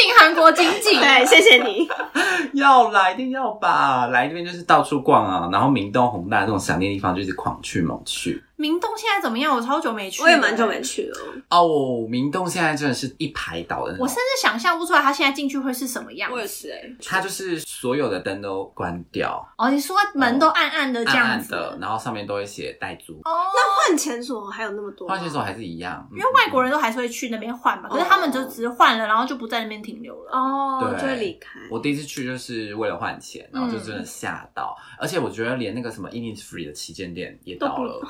[0.00, 0.96] 进韩国经济。
[0.98, 1.88] 对，谢谢你。
[2.54, 4.06] 要来，一定要吧！
[4.06, 8.42] 来这边就是到处逛啊，然后明洞、宏大这种想念的地方，就是狂去猛去。
[8.58, 9.54] 明洞现在怎么样？
[9.54, 10.82] 我超久没去，我也蛮久没。
[10.82, 11.18] 去了。
[11.50, 16.30] 哦，明洞现在真的是一排倒的我甚，至想象不出来他现在进去会是什么样。
[16.32, 23.14] 我也是哎，它就是所有的灯都关掉，哦，你说门都暗暗的这暗样子，暗的，然后上面都会写带租。
[23.24, 25.14] 哦，那换钱所还有那么多吗？
[25.14, 30.32] 换钱所还是一样，因为外国人都还是会去那边换嘛，可是他们就只是换了，然后就不在那边停留了。
[30.32, 31.60] 哦，对就会离开。
[31.70, 38.00] 我第一次去就是为了换钱，然后就真的吓到，而且我觉得连那个什么 Innisfree 的旗舰店也倒了。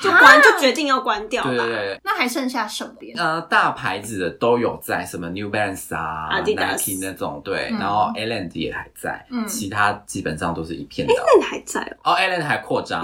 [0.00, 1.50] 就关就决定要关掉了。
[1.50, 3.16] 对对对，那还剩下什么边？
[3.18, 12.12] 呃，大牌子的都有在，什么 New Balance 啊、Adidas Nike 那种，对，嗯然后 Allen 也还在，嗯其他基本上都是一片 a l a n 还在哦？
[12.12, 13.02] 哦，Allen 还扩张。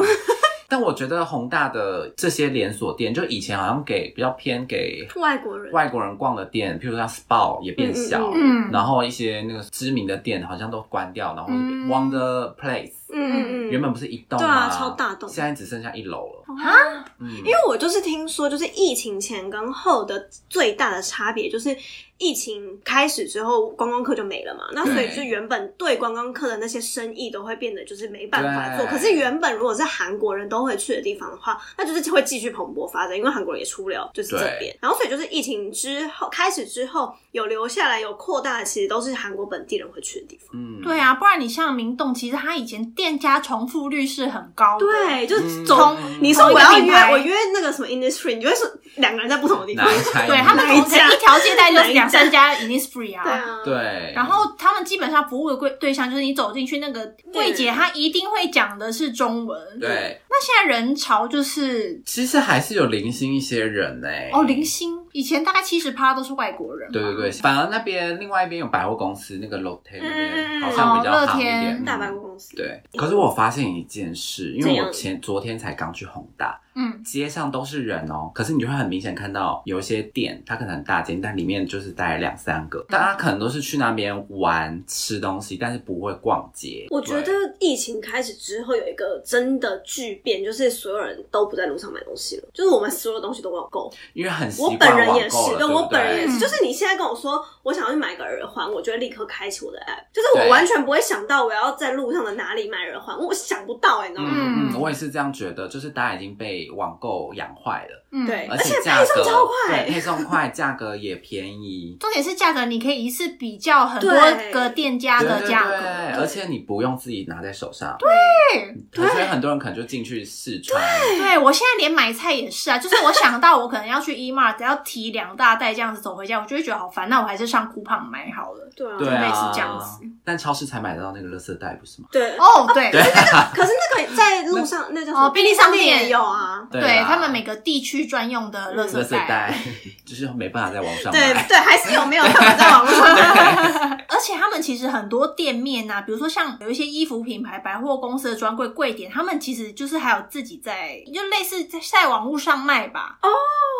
[0.69, 5.73] 但我觉得宏大的这些连锁店，就以前好像给比较偏给外国人。
[5.73, 8.71] 外国人逛的店，譬如像 SPA 也变小，嗯。
[8.73, 11.85] 然后一些那个知名的店好像都关掉，然后嗯。
[11.85, 15.29] Wonder Place、嗯嗯嗯，原本不是一栋对啊吗超大栋。
[15.29, 16.45] 现在只剩下一楼了。
[16.65, 21.77] 啊，嗯，因为我就是听说，就是疫情前跟后的最大的差别，就是
[22.19, 24.65] 疫情开始之后，观光客就没了嘛。
[24.73, 28.87] 那所以就原本对观光客的那些生意都会变得就是没办法做。
[28.87, 34.77] 可是原本如果是韩国人都会去的地方的话，那就是会继续蓬勃发展，因为韩国人也出不了就是这边。
[34.81, 40.51] 然后所以就是疫情之后开始之后有留下来有扩大的，其实都是韩国本地人会去的地方。
[40.55, 44.87] 嗯，对啊，不然你像明洞，其实它以前店家重复率是很高的。
[44.87, 49.85] 对，就是嗯总、从你说我要约我约那个什么 Innisfree，你就会说两个人在不同的地方？
[50.27, 53.23] 对，他们同哪一家一条街带就是哪三家 Innisfree 啊。
[53.25, 59.81] 对啊，对，然后他们基本上服务的对对象就是你走进去那个柜姐，她一定会讲的是中文。
[59.81, 66.91] 对，那现在人潮就是其实还是有零星一些人呢、哦零星，以前大概七十趴都是外国人。
[66.93, 71.61] 对对对，反而那边另外一边有百货公司，那个 Lotte 那嗯嗯边嗯好像比较好一哦乐天。
[71.61, 71.85] 点。
[71.85, 72.57] 大百嗯货公司。
[72.57, 86.87] 对，可是我发现一件事，因为我前昨天才刚去宏大，嗯，街上都是人哦，可是你就会很明显看到有一些店，它可能很大间，但里面就是大概两三个，大家可能都是去那边玩吃东西，但是不会逛街。
[86.91, 93.93] 我觉得疫情开始之后有一个真的巨变，就是所有人都不在路上买东西了，就是我们所有东西都网购。
[94.13, 104.33] 因为很习我本人也是对我本人也是，就是你现在跟我说我想要去买个耳环，我就会立刻开启我的 app， 就是我完全不会想到我要在路上的哪里买耳环，我想不到哎、你知道吗？
[104.37, 109.85] 嗯，我也是这样觉得，就是大家已经被网购养坏了，嗯对，而且价格配送超快。
[109.85, 111.97] 对，配送快，价格也便宜。
[112.01, 114.13] 重点是价格，你可以一次比较很多
[114.53, 115.71] 个店家对对的价格。
[115.71, 120.81] 对，而且你不用自己拿在手上，对，所以很多人可能就进去试穿，
[121.19, 128.71] 对我现在连买菜也是啊，就是我想到我可能要去 E Mart， 要提两大袋这样子走回家，我就会觉得好烦，那我还是上酷胖买好了。
[128.77, 130.05] 对啊，对类似啊，这样子。
[130.25, 132.09] 但超市才买得到那个垃圾袋，不是吗？
[132.11, 132.37] 对。
[132.37, 133.01] 哦，对，对。
[133.01, 135.27] 啊，可是那个在路上那叫什么？
[135.27, 136.54] 哦便利商店也有啊。
[136.71, 139.55] 对啦他们每个地区专用的垃垃圾圾袋。
[140.05, 141.19] 就是没办法在网上买。
[141.19, 144.05] 对对，还是有没有办法在网络上买？
[144.25, 153.19] 而且他们其实很多店面啊，比如说像有一些衣服品牌、百货公司的专柜柜点，他们其实就是还有自己在，就类似在在网络上卖吧。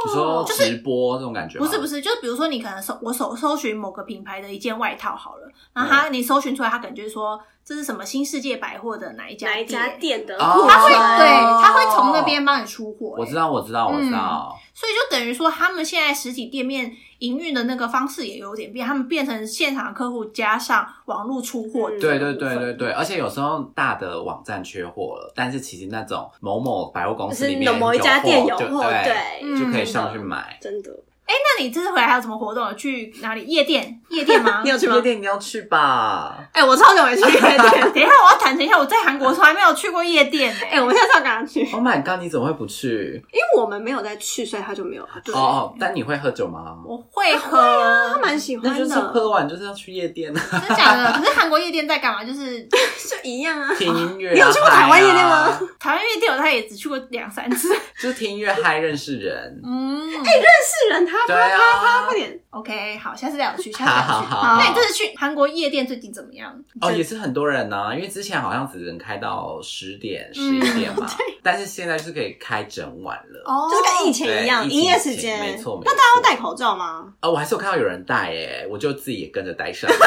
[0.07, 1.65] 你说就是直播这种感觉吗？
[1.65, 11.19] 不是不是，就是比如说你可能搜我搜搜寻某个品牌的一件外套好了，然后他、你搜寻出来，他可能就是说这是什么新世界百货的哪一家哪一家店的他会存？
[11.19, 14.55] 对，他会从那边帮你出货、我知道，我知道，我知道。
[14.75, 30.59] 所以就等于说，他们现在实体店面营运的那个方式也有点变，他们变成现场客户加上网络出货嗯对对对对对，而且有时候大的网站缺货了，但是其实那种某某百货公司里面就是某一家店有货对，就可以上去买。
[30.61, 30.91] 真的。
[31.27, 32.77] 那你这次回来还有什么活动？
[32.77, 33.45] 去哪里？
[33.45, 34.01] 夜店？
[34.09, 34.61] 夜店吗？
[34.65, 35.03] 你有去吗夜？
[35.03, 36.37] 店你要去吧？
[36.53, 37.57] 哎、我超久没去夜店。
[37.95, 42.21] 等一下，我要坦诚一下，我在韩国从来没有去过夜店诶、哎、我们下次要跟他去，Oh my god！
[42.21, 43.23] 你怎么会不去？
[43.33, 45.05] 因为我们没有在去，所以他就没有。
[45.05, 46.77] 哦哦，但你会喝酒吗？
[46.85, 51.13] 我会喝，他蛮喜欢的，那就是喝完就是要去夜店，真的假的？
[51.13, 52.25] 可是韩国夜店在干嘛？
[52.25, 53.73] 就是 就一样啊。
[53.79, 54.35] 听音乐啊。
[54.35, 55.61] 你有去过台湾夜店吗啊？
[55.79, 57.69] 台湾夜店，我大概也只去过两三次。
[58.01, 59.61] 就是听音乐嗨，认识人。
[59.65, 62.15] 嗯，是人，他对他他他啊快。
[62.17, 62.41] 点。
[62.55, 64.07] OK，好，下次带我去，下次带我去。
[64.07, 66.55] 好好好那你这次去韩国夜店最近怎么样？
[66.81, 71.07] 哦，也是很多人呢、因为之前好像只能开到十点、十嗯一点嘛，
[71.43, 73.43] 但是现在就是可以开整晚了。
[73.45, 75.41] 哦，就是跟以前一样，对营业时间。
[75.41, 77.05] 没错没错那大家要戴口罩吗？
[77.21, 79.91] 啊、我还是有看到有人戴耶，我就自己也跟着戴上。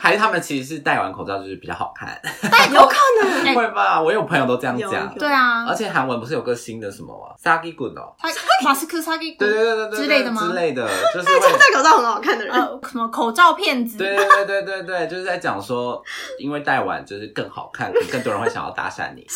[0.00, 2.20] 还是他们其实是戴完口罩就是比较好看，
[2.74, 3.46] 有可能。
[3.46, 4.00] 哎会吧？
[4.02, 5.14] 我有朋友都这样有讲。
[5.14, 8.28] 对啊而，且韩文不是有个新的什么吗 g u n 哦，他
[8.64, 11.58] 马斯克萨给对对对对对之类的吗之类的，就是戴会。
[11.58, 13.96] 戴口罩很好看的人，呃什么口罩骗子？
[13.98, 16.02] 对对对对对对，就是在讲说，
[16.38, 19.26] 因为戴完就是更好看，更多人会想要搭讪你。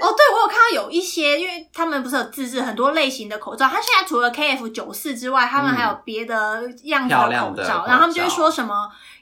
[0.00, 8.74] 哦，对，我有看到有一些，因为他们不是有自制很多类型的口罩，它现在除了 KF 九四之外，他们还有别的样子漂亮的口罩，口然后他们就会说什么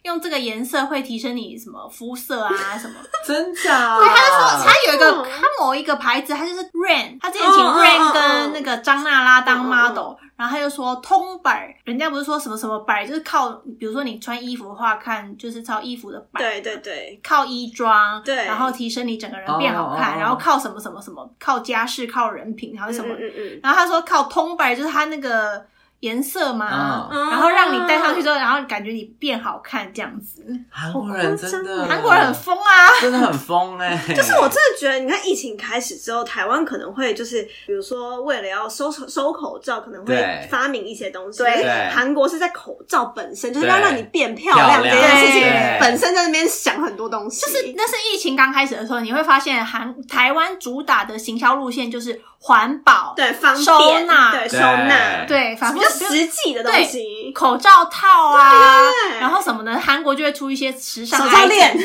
[0.03, 2.95] 用这个颜色会提升你什么肤色啊 什么。
[3.27, 3.99] 真假？
[3.99, 5.31] 对，他就说他有一个嗯。
[5.41, 18.35] 他某一个牌子，他就是 Rain，他之前请 Rain 嗯跟那个张娜拉当 model，然后他就说通摆，人家不是说什么什么摆，就是靠，比如说你穿衣服的话，看就是靠衣服的摆，对对对，靠衣装，对。
[18.37, 23.61] 然后提升你整个人变好看，然后靠什么什么什么，靠家世，靠人品，还有什么，嗯嗯嗯。
[23.63, 25.65] 然后他说靠通白，就是他那个
[26.03, 30.45] 颜色嘛，嗯然后让你戴上去之后，然后感觉你变好看这样子。
[30.69, 41.39] 韩国人真的，韩国人很疯啊，真的很疯哎、就是我真的觉得，你看疫情开始之后，台湾可能会就是，比如说为了要收收口罩，可能会发明一些东西。
[41.39, 41.91] 对。
[41.93, 45.43] 韩国是在口罩本身，就是要让你变漂亮这件事情
[45.81, 47.41] 本身在那边想很多东西。
[47.43, 54.33] 就是那是疫情刚开始的时候，你会发现韩台湾主打的行销路线就是环保，对方便收纳。
[54.33, 57.33] 对对收纳，对，反比正较实际的东西。
[57.33, 58.81] 口罩套啊，
[59.21, 61.77] 然后什么的，韩国就会出一些时尚手套链，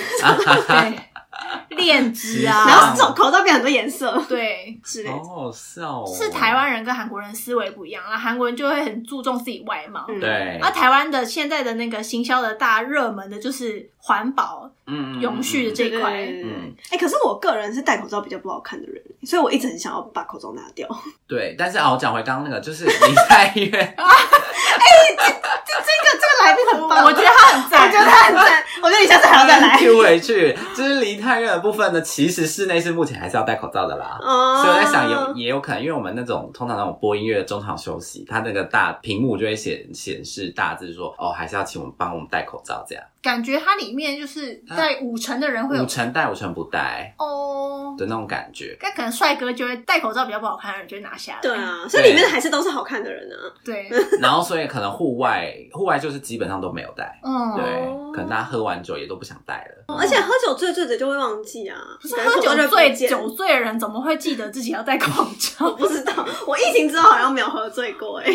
[0.67, 1.00] 对，
[1.78, 4.80] 链子啊， 然后这种口罩变很多颜色对。
[4.84, 5.15] 之类的。
[5.15, 6.13] 好好笑哦。
[6.13, 16.26] 是台湾人跟韩国人思维不一样，然后韩国人就会很注重自己外貌，嗯对，而台湾的现在的那个行销的大热门的就是环保、嗯永续的这一块。
[16.26, 20.88] 嗯哎、可是我个人是戴口罩比较不好看的人，所以我一直很想要把口罩拿掉。
[21.28, 22.91] 对，但是啊，我讲回刚刚那个，就是你
[23.30, 23.76] 在约， 这
[25.74, 29.78] 这个这个来宾很棒，我觉得他很赞，我觉得他很赞，我觉得你下次还要再来。
[29.78, 34.17] Q 回去，就是离太远的部分呢，其实室内是目前还是要戴口罩的啦。
[34.22, 43.04] 哦所以我在想有也有可能，因为我们那种通常那种播音乐的中场休息，它那个大屏幕就会显显示大字说哦，还是要请我们帮我们戴口罩这样。
[43.22, 47.95] 感觉它里面就是在五成的人会有五成戴五成不戴哦。
[47.97, 48.77] 的那种感觉。
[48.79, 51.39] 但可能帅哥就会戴口罩比较不好看的人就会拿下来。
[51.41, 53.36] 对啊，所以里面还是都是好看的人啊。
[53.65, 53.89] 对，
[54.21, 59.95] 然后所以可能户外户外就是基本上都没有戴，嗯，对哦，可能大家喝完酒也都不想戴了。
[59.97, 65.71] 而且喝酒醉醉的就会忘记啊，不是喝酒醉酒酒醉的人怎么会记得自己要戴口罩？
[65.77, 66.13] 不知道，
[66.45, 68.25] 我疫情之后好像没有喝醉过哎。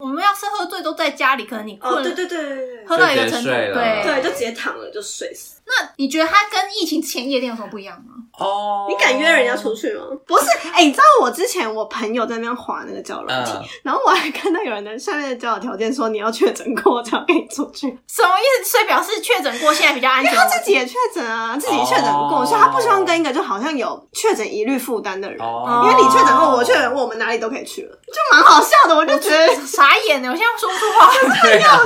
[0.00, 5.60] 我们要是喝醉都在家里，可能你困哦，了，对对对对对喝到一个程度，对对，就直接躺了就睡死。
[5.66, 8.14] 那你觉得它跟疫情前夜店有什么不一样吗？
[8.40, 10.04] 哦，你敢约人家出去吗？
[10.26, 18.70] 不是，哎、你知道我之前我朋友在那边滑那个交友软体，嗯然后我还看到有人的下面的交友条件说你要确诊过我才跟你出去，什么意思？
[18.70, 20.34] 所以表示确诊过，现在比较安全。
[20.34, 25.38] 他自己也确诊啊，自己确诊过，哦所以他不希望跟一个就好像有确诊疑虑负担的人。
[25.40, 28.96] 哦，因为你确诊过，我确诊过，我们哪里都可以去了，就蛮好笑的。
[28.96, 31.10] 我就觉得 傻眼了，我现在说不出话。
[31.42, 31.78] 对啊，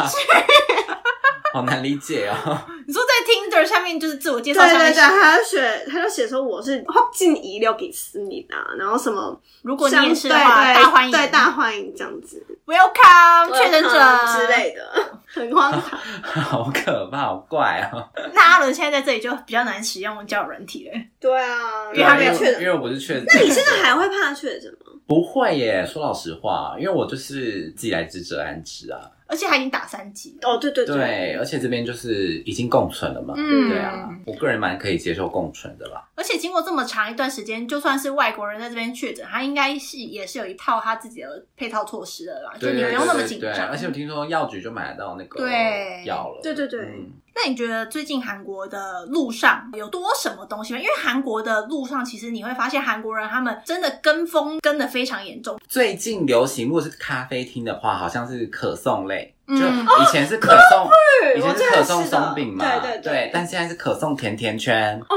[1.55, 2.34] 好难理解哦。
[2.84, 14.46] 你说在 Tinder 下面就是自我介绍对对对，下面写，他就写他就写说我是后进遗留给思密啊，然后什么如果你像也是的话，对对大欢迎，对大欢迎这样子，Welcome 确诊者之。
[14.48, 14.82] 类的，
[15.32, 15.98] 很荒唐。
[16.42, 18.02] 好可怕，好怪哦！
[18.34, 21.00] 那阿伦现在在这里就比较难使用交友软体了。
[21.20, 22.61] 对啊，因为他没有因确诊。
[22.62, 23.24] 因为我不是确诊。
[23.28, 24.92] 那你现在还会怕确诊吗？
[25.07, 25.86] 不会耶？
[25.86, 29.00] 说老实话，因为我就是既来之则安之啊。
[29.27, 30.49] 而且还已经打三级了。
[30.49, 33.35] 哦，对对对，而且这边就是已经共存了嘛。
[33.37, 36.03] 嗯对啊，我个人蛮可以接受共存的啦。
[36.14, 43.68] 而且经过这么长一段时间，就算是外国人在这边确诊，他应该是也是有一套他自己的配套措施的啦，就对对你不用那么对对对紧张。
[43.68, 46.41] 而且我听说药局就买得到那个对药了。
[46.43, 50.79] 对对对嗯那你觉得最近韩国的路上有多什么东西吗？
[50.79, 55.59] 因为韩国的路上，其实你会发现韩国人他们真的跟风跟的非常严重。
[55.66, 59.14] 最近流行，如果是咖啡厅的话，好像是可颂类，嗯
[59.47, 60.88] 就以前是可颂，
[61.36, 63.30] 以前是可颂松饼嘛，对对对。
[63.32, 64.99] 但现在是可颂甜甜圈。
[65.01, 65.16] 哦。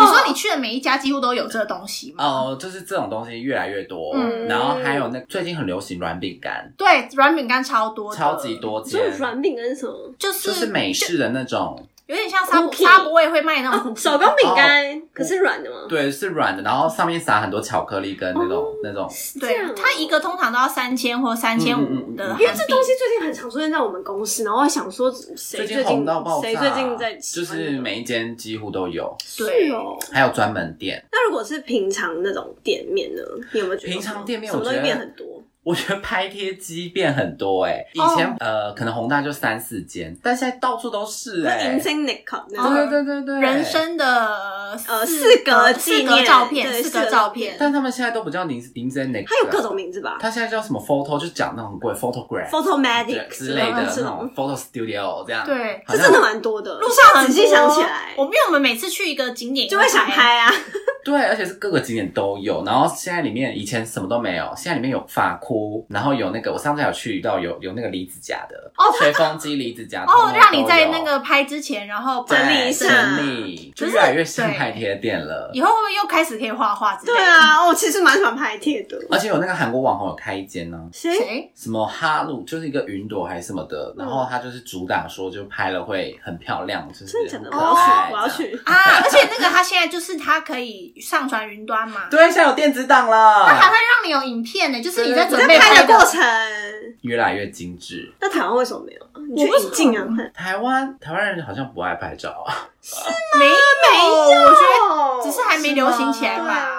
[0.00, 2.24] 你说你去的每一家几乎都有这个东西吗？
[2.24, 4.46] 哦，就是这种东西越来越多，嗯。
[4.46, 10.14] 然后还有那最近很流行软饼干，对，软饼干超多，超级，多这是，软饼干是什么？
[10.18, 15.86] 就是就是美式的那种，有点像沙 Cookie 沙不味会卖那种手工饼干，可是软的吗？
[15.88, 19.08] 对，是软的，然后上面撒很多巧克力跟那种、那种，
[19.40, 29.96] 对这样哦，它一个通常都要三千或三千五的韩币，因为这东西最近很常出现在我们公司，然后我想说谁最近红到爆炸，谁最近在喜就欢是每一间几乎都有，对是哦。
[30.12, 31.02] 还有专门店。
[31.10, 33.22] 那如果是平常那种店面呢？
[33.52, 35.42] 你有没有觉得平常店面什么东西我觉得变很多？
[35.64, 43.64] 我觉得拍贴机变很多哎、以前、哦呃可能宏大就三四间，但现在到处都是那哎、银星 Nick 那对，对对对，人。
[43.64, 44.04] 生的
[44.86, 55.46] 呃四四格四格纪念照片，对四格照照片，但他们现在都不叫林林森那个，它有各种名字吧它现在叫什么 photo，就讲那种很贵 Photograph、Photomatic 之类的那这种 photo studio 这样。
[55.46, 56.78] 对这真的蛮多的。
[56.78, 60.52] 路上仔细想起来我，们因为我们每次去一个景点就会想拍啊。
[61.02, 62.62] 对，而且是各个景点都有。
[62.64, 75.50] 然后现在里面以前什么都没有，现在里面有发箍，然后有那个我上次有去到有有那个离子夹的哦吹风机离子夹哦，让你在那个拍之前，然后整理对一下整理，就越来越像拍贴店了。
[75.52, 77.18] 以后会不会又开始可以画画之类的？
[77.18, 78.98] 对，啊，我其实蛮喜欢拍贴的。
[79.10, 81.16] 而且有那个韩国网红有开一间呢、谁？
[81.16, 81.52] 谁？
[81.54, 87.50] 什么哈路，就是一个云朵还是什么的，然后他就是主打说就拍了会很漂亮，就是真的假的？
[87.50, 88.28] 很我要去，我要。
[88.28, 88.60] 去。
[88.64, 88.74] 啊！
[89.04, 96.20] 而且那个他现在就是他可以上传云端嘛，对，现在有电子档了他还，会让你有影片呢，就是你在准备拍的的过程，
[97.02, 98.12] 越来越精致。
[98.20, 99.00] 那台湾为什么没有？
[99.34, 100.06] 你去引进啊？
[100.34, 103.54] 台湾台湾人好像不爱拍照啊，是 吗没有，
[104.44, 106.44] 我觉得哦只是还没流行起来吧。
[106.44, 106.70] 对啊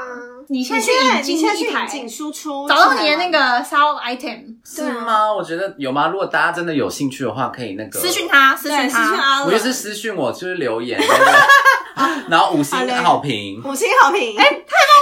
[0.48, 5.34] 你现在去引进引进输出，找到你的那个 sound item，是吗？
[5.34, 6.10] 我觉得有吗？
[6.10, 9.04] 如果大家真的有兴趣的话，可以那个私讯他，私对讯他。
[9.06, 11.02] 私讯阿乐我就是私讯我，就是留言，
[12.30, 13.60] 然后五星好评。
[13.66, 14.38] 五星好评。
[14.38, 14.92] 哎，太帮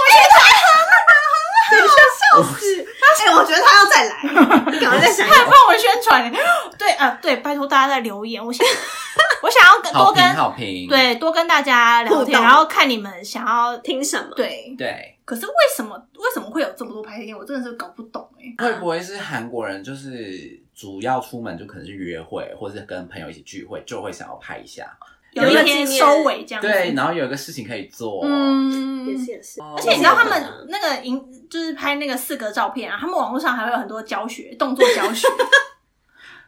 [1.70, 2.82] 宣传了，你笑死！
[3.24, 5.52] 哎，我觉得他要再来，你赶快再想 他还帮。
[5.66, 6.32] 我宣传，
[6.78, 8.66] 对啊，对，拜托大家在留言，我想，
[9.42, 14.34] 我想要跟多跟好评，对多跟大家聊天，然后看你们想要听什么？
[14.36, 17.36] 对，对，可是为什么为什么会有这么多拍片？
[17.36, 18.64] 我真的是搞不懂哎。
[18.64, 24.84] 会不会是韩国人就是主要出门就可能是约会，或者是跟朋友一起聚会，就会想要拍一下，
[25.34, 29.60] 有一天收尾这样子，对，然后有一个事情可以做，嗯，也是也是。
[29.60, 29.74] 哦。
[29.76, 35.28] 而且你知道他们那个影就是拍那个四格照片啊，他们网络上还会有很多教学动作教学，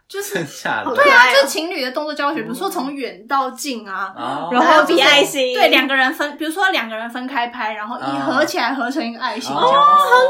[0.09, 0.91] 就是真假的？
[0.91, 9.69] 好对啊，就是情侣的动作教学，比如说从远到近啊，哦然后就是比爱心对，两个人分，比如说两个人分开拍，然后一嗯合起来合成一个爱心，哦很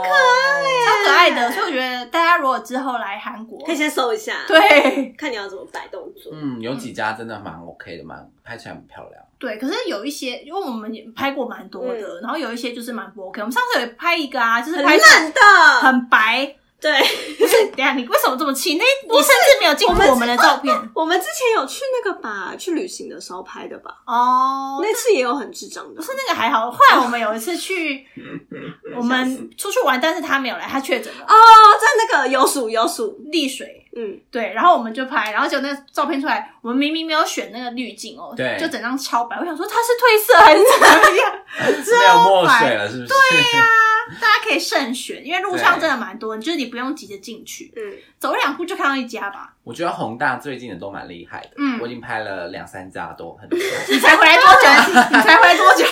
[0.03, 1.51] 可超可爱的。
[1.53, 6.33] 所以我觉得大家如果之后来韩国，可以先搜一下，，对 看你要怎么摆动作。
[6.35, 9.22] 嗯，有几家真的蛮 OK 的，蛮拍起来很漂亮。
[9.39, 13.43] 对，可是有一些，因为我们也拍过蛮多的，嗯然后有一些就是蛮不 OK。
[13.43, 15.41] 我们上次有拍一个啊，就是很拍出来烂的，
[15.83, 16.93] 很白，对。
[17.39, 17.66] 不是？
[17.77, 18.74] 等下你为什么这么气？
[18.77, 24.79] 那你甚至没有进过我们的照片我们之前有去那个吧，去旅行的时候拍的吧，哦。
[24.83, 26.03] 那次也有很智障的不。
[26.03, 28.07] 是那个还好，后来我们有一次去，
[28.97, 31.35] 我们出去玩，但是他没有来，他确诊了哦，
[31.81, 41.32] 在那个有鼠有鼠，溺水，嗯，对，然后我们就拍，然后结果那个照片出来，我们明明没有选那个滤镜哦，对就整张超白，我想说它是褪色还是怎么样？
[42.01, 43.09] 没有墨水了，是不是？
[43.09, 43.66] 对呀、
[44.20, 47.82] 大家可以慎选，因为路上真的蛮多，就是你不用急着进去，嗯，
[48.18, 49.55] 走一两步就看到一家吧。
[49.64, 53.84] 我觉得宏大最近的都蛮厉害的，嗯我已经拍了两三家都很厉害。
[53.92, 55.01] 你才回来多久？
[55.16, 55.84] 你才回来多久？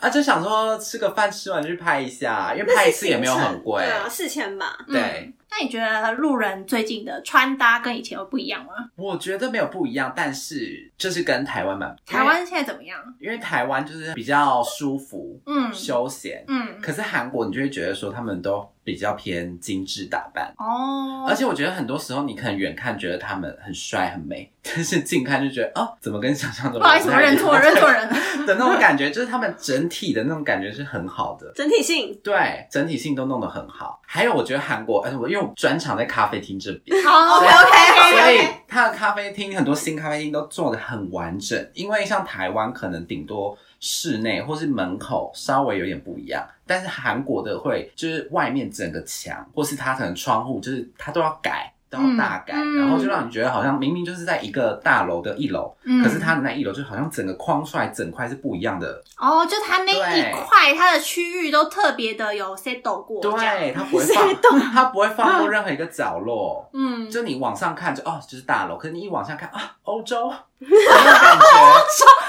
[0.00, 3.90] 啊，就想说吃个饭，吃完就去拍一下，因为拍一次也没有很贵对。
[3.92, 4.76] 啊，四千吧。
[4.86, 8.72] 对，嗯那你觉得路人最近的穿搭跟以前有不一样吗？
[8.96, 12.98] 我觉得没有不一样，但是就是跟台湾蛮台湾现在怎么样？
[13.20, 20.54] 因为台湾就是比较舒服、嗯休闲，嗯，可是韩国你就会觉得说他们都比较偏精致打扮。
[20.58, 28.16] 哦，而且我觉得很多时候，你可能远看觉得他们很帅很美，但是近看就觉得哦，怎么跟想象中不好意思，我认错， 认错人了。
[28.46, 31.50] 的那种感觉，就是他们整体的那种感觉是很好的。
[31.56, 34.00] 整体性，对，整体性都弄得很好。
[34.06, 41.58] 还有，我觉得韩国，而且我因为我专场在咖啡厅这边，好所以，OK，OK，OK 所以他的咖啡厅很多新咖啡厅都做的很完整。
[41.74, 51.72] 因为像台湾可能顶多室内或是门口稍微有点不一样，但是韩国的会就是外面整个墙或是它可能窗户，就是它都要改。
[51.88, 66.68] 都要大改，嗯然后就让你觉得好像明明就是在一个大楼的一楼，嗯可是它的那一楼就好像整个框出来整块是不一样的哦，就它那一块它的区域都特别的有 set 过，对，它不会放， 它不会放过任何一个角落。
[66.72, 71.38] 嗯，就你往上看就哦，就是大楼，可是你一往下看啊，欧洲，有没有感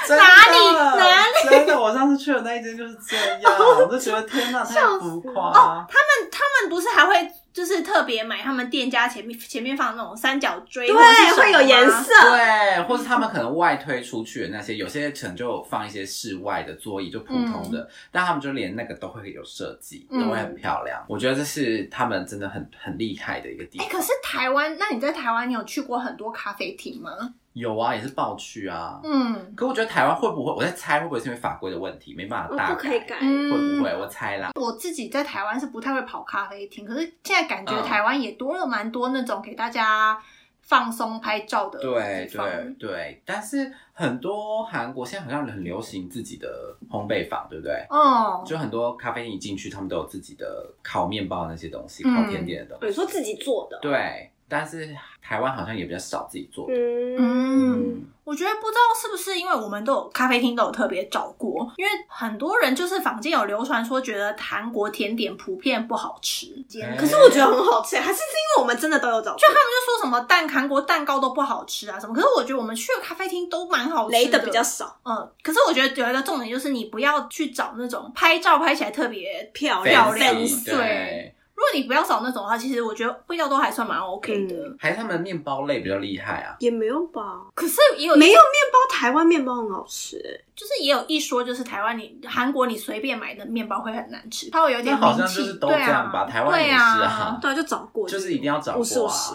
[0.07, 0.15] 觉？
[0.15, 1.49] 哪里哪里？
[1.49, 5.51] 真的，我上次去的那一间就是这样，我就觉得天哪，太浮夸。
[5.51, 7.13] 他们他们不是还会
[7.57, 11.89] 就是特别买他们店家前面前面放那种三角锥，对会有颜。
[11.89, 21.03] 色，对，或是他们可能外推出去的那些，有些可能就放一些室外的座椅，就普通的，但他们就连那个都会有设计，嗯都会很漂亮。
[21.09, 23.93] 我觉得这是他们真的很很厉害的一个地哎、方。
[23.93, 27.09] 可是台湾，那你在台湾，你有去过很多咖啡厅吗？
[27.57, 28.99] 有啊，也是爆去啊。
[29.03, 30.51] 嗯可我觉得台湾会不会？
[30.53, 33.17] 我在猜会不会是因为法规的问题，没办法哦大不可以改。
[33.21, 33.89] 嗯，会不会？
[33.99, 34.51] 我猜啦。
[34.55, 40.17] 我自己在台湾是不太会跑咖啡厅，可是现在感觉嗯台湾也多了蛮多那种给大家
[40.61, 42.45] 放松拍照的对地方
[42.77, 47.73] 对对，但是很多韩国现在好像很流行自己的烘焙坊，对不对？
[47.89, 52.87] 哦，就很多咖啡厅一进去，他们都有自己的烤面包那些东西，嗯烤甜点的东西。
[52.87, 56.67] 你说自己做的，对，但是台湾好像也比较少自己做。
[56.69, 66.47] 嗯，嗯，我觉得不知道是不是因为我们都有咖啡厅都有特别找过，因为很多人就是坊间有流传说觉得韩国甜点普遍不好吃，
[66.81, 66.95] 哎。
[66.95, 80.35] 可是我觉得很好吃，还是是因为我们真的都有找过，就他们就说什么蛋韩国蛋糕都不好吃啊什么，可是我觉得我们去的咖啡厅都蛮好吃雷的的比较少，嗯，可是我觉得有一个重点就是你不要去找那种拍照拍起来特别漂漂亮
[80.65, 80.73] 对。
[80.73, 81.33] 对。
[81.57, 84.55] 如果你不要找那种的话，其实我觉得味道都还算蛮 OK 的。
[84.55, 86.55] 嗯还是他们的面包类比较厉害啊。
[86.59, 87.41] 也没有吧？
[87.55, 88.39] 可是也有没有面
[88.71, 98.83] 包，台湾面包很好吃，哎就是也有一说，就是台湾你韩国你随便买的面包会很难吃，它会有点那好像名气就是都对啊这样吧台湾也对是啊啊，对啊，就找过，就是一定要找过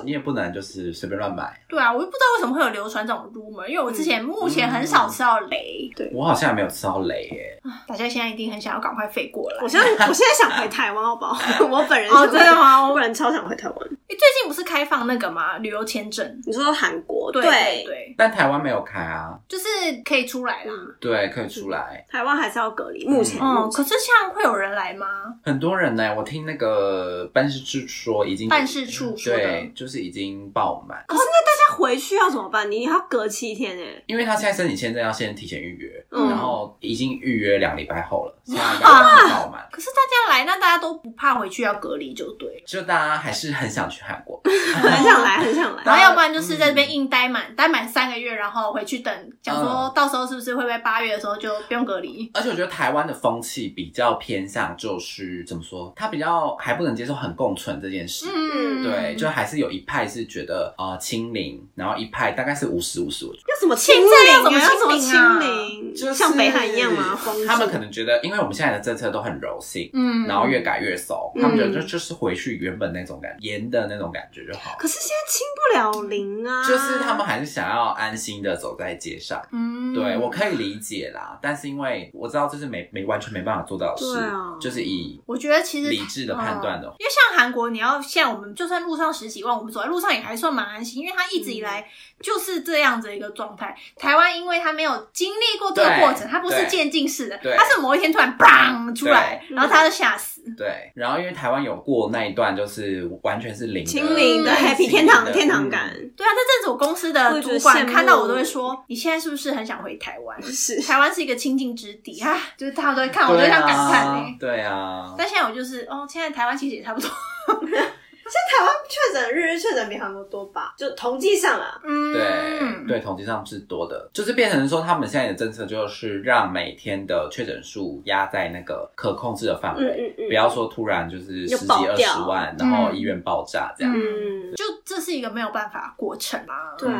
[0.04, 1.56] 你也不能就是随便乱买。
[1.68, 7.60] 对啊，我就不知道为什么会有流传这种 rumor，因为我之前目前很少吃到雷，对我好像还没有吃到雷耶。
[7.86, 9.58] 大家现在一定很想要赶快飞过来。
[9.62, 11.64] 我现在 我现在想回台湾，好不好？
[11.70, 13.88] 我本人哦真的吗我本人超想回台湾。
[14.08, 16.42] 你最近不是开放那个吗旅游签证？
[16.44, 19.64] 你说韩国，对对对，但台湾没有开啊，就是
[20.04, 20.72] 可以出来啦。
[21.00, 22.04] 对，可以出来。
[22.08, 25.06] 台湾还是要隔离，目前嗯，可是像会有人来吗？
[25.42, 32.70] 很多人呢，我听那个办事处说已经办事处说对，就是已经爆满，可是那大家回去要怎么办？
[32.70, 34.02] 你还要隔七天哎。
[34.06, 42.62] 因为他现在申请签证要先提前预约，嗯然后已经预约两礼拜后了，现在大是爆满， 可是大家来，那大家都不怕回去要隔离就对了。
[42.66, 44.40] 就大家还是很想去韩国。
[44.44, 45.82] 很想来，很想来。
[45.84, 49.12] 然后要不然就是在这边硬待满，待满三个月，然后回去等，
[49.42, 52.30] 讲说到时候是不是会不会八月的时候就不用隔离。
[52.34, 58.26] 而且我觉得台湾的风气比较偏向，就是怎么说，他比较还不能接受很共存这件事。
[58.32, 64.72] 嗯对，就还是有一派是觉得啊、呃清零，然后一派大概是五十五十，我觉得要怎么清现在要怎么零啊？
[64.72, 65.96] 要怎么清零啊？
[65.96, 67.14] 就是像北海一样吗？
[67.14, 70.26] 封住他们可能觉得，因为我们现在的政策都很柔性，嗯。
[70.26, 74.76] 然后越改越松，嗯他们觉得就就是回去原本那种感觉严的那种感觉就好。
[74.78, 79.42] 可是现在清不了零啊，就是他们还是想要安心的走在街上。
[79.52, 79.92] 嗯。
[79.92, 84.56] 对，我可以理解啦，但是因为我知道这是没没完全没办法做到的事，啊。
[84.60, 86.88] 就是以我觉得其实理智的判断的。
[86.88, 91.84] 嗯因为像韩国，你要现在我们就算路上十几万，我们走在路上也还算蛮安心，因为他一直以来
[92.22, 93.76] 就是这样子一个状态。
[93.96, 100.40] 台湾因为他没有经历过这个过程，对它不是对渐进式的，对它是某一天突然砰出来，然后他就吓死。
[100.56, 105.90] 对，然后因为台湾有过那一段，就是完全是零的清零的嗯 happy 天堂天堂感。
[105.94, 110.42] 嗯对啊，这阵子我公司的主管看到我都会说：“你现在是不是很想回台湾？
[110.42, 117.10] 是台湾是一个清净之地啊！”就是他们都会看我，都对会像感叹对啊，但现在我就是哦，现在台湾其实也差不多。
[118.48, 120.74] 台湾确诊日日确诊比韩国多吧？
[120.76, 130.28] 就统计上啊，嗯，对对，统计上是多的，就是变成说他们现在的政策就是让每天的确诊数压在那个可控制的范围，嗯嗯嗯。
[130.28, 133.92] 不要说突然就是十几二十万，然后医院爆炸这样。
[133.94, 136.74] 嗯，就这是一个没有办法过程啊。
[136.78, 136.90] 对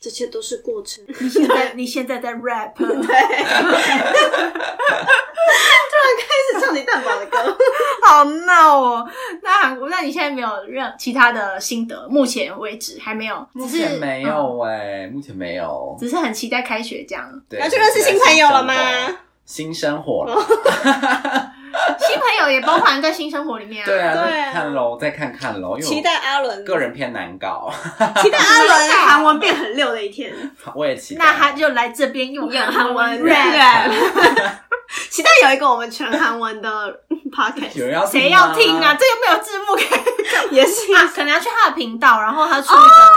[0.00, 1.04] 这些都是过程。
[1.20, 2.72] 你现在你现在在 rap，
[6.52, 7.38] 是唱你蛋堡的歌，
[8.06, 9.08] 好闹哦。
[9.42, 12.06] 那韩国，那你现在没有任其他的心得？
[12.08, 15.96] 目前为止还没有，目只是前没嗯有哎、目前没有。
[15.98, 17.28] 只是很期待开学这样。
[17.48, 18.74] 对，要去认识新朋友了吗？
[19.44, 20.34] 新生活了，
[21.98, 23.86] 新朋友也包含在新生活里面啊。
[23.86, 27.72] 对啊，对啊再看喽，再看看喽，因为期我待阿伦，个人偏难搞，
[28.22, 30.30] 期待阿伦韩文变很溜的一天，
[30.74, 31.24] 我也期待。
[31.24, 33.90] 那他就来这边用韩文 rap。
[35.10, 38.96] 期待有一个我们全韩文的 podcast，有人要谁要听啊？
[38.98, 43.12] 这又没有字幕可以看也是啊，可能要去他的频道，然后他出一个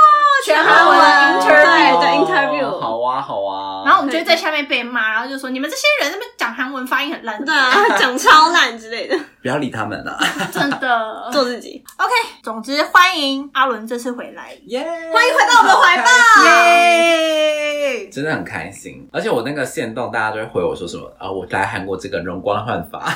[0.46, 3.84] 全韩文的哦 interview，对对哦 interview 好啊，好啊。
[3.86, 10.18] 然后我们就会在下面被骂，然后就说你们这些人那边讲韩文发音很烂，对啊， 讲超烂之类的，不要理他们了，
[10.52, 11.30] 真的。
[11.32, 11.84] 做自己。
[11.98, 12.12] OK，
[12.44, 14.82] 总之欢迎阿伦这次回来，耶！
[15.14, 16.10] 欢迎回到我们的怀抱。
[16.46, 18.10] 耶！
[18.12, 21.30] 真的很开心，而且我那个线动，大家都会回我说什么啊？
[21.32, 23.00] 我来韩国这个容光焕发，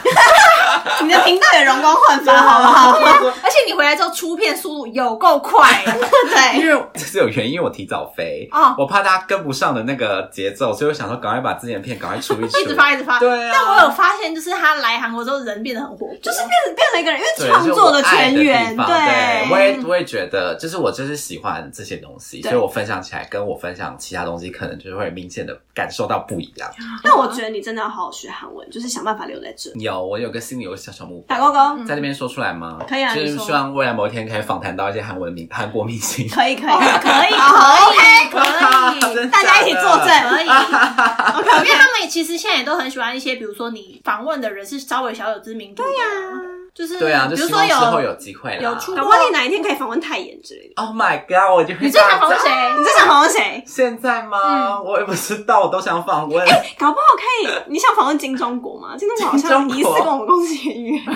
[1.03, 2.99] 你的频道也容光焕发，好不好？
[3.43, 8.75] 而且你回来之后出片速度有够快， 对，因为这是有原因，因为我提早飞，哦。
[8.77, 13.19] 我怕大家跟不上的那个节奏，所以我想说赶快把之前的片赶快出一出，一直发一直发。
[13.19, 13.51] 对啊。
[13.53, 26.69] 但我有发现，就是他来韩国之后人变得很活泼，就是变变了一个人，因为创作的全员，对，我也我也觉得，就是我就是喜欢这些东西，所以我分享起来跟我分享其他东西，可能就会明显的感受到不一样。
[27.03, 29.71] 那我觉得你真的要好好学韩文，就是想办法留在这。
[29.75, 32.79] 有，我有个心里有个小小目打标，勾勾，在那边说出来吗？
[32.89, 36.27] 可以啊就是希望未来某一天可以访谈到一些韩文明韩国明星。
[36.29, 36.69] 可以可以。
[36.69, 38.29] 哦可以好可以。
[38.31, 40.07] 可以， 大家一起作证。
[40.29, 40.45] 可以。
[40.45, 46.05] 因为他们其实现在也都很喜欢一些，比如说你访问的人是稍微小有知名度的，对呀，
[46.75, 48.59] 就是对啊，就比如说希望之后有有机会啦。
[48.61, 50.73] 有出搞不好你哪一天可以访问泰妍之类的。
[50.75, 51.49] Oh my god！
[51.55, 52.49] 我就会你最想访问谁？
[52.77, 53.63] 你最想访问谁？
[53.65, 54.81] 现在吗？
[54.81, 56.45] 我也不知道，我都想访问。
[56.77, 58.97] 搞不好可以，你想访问金钟国吗？
[58.97, 60.99] 金钟国好像金钟国疑似跟我们公司签约，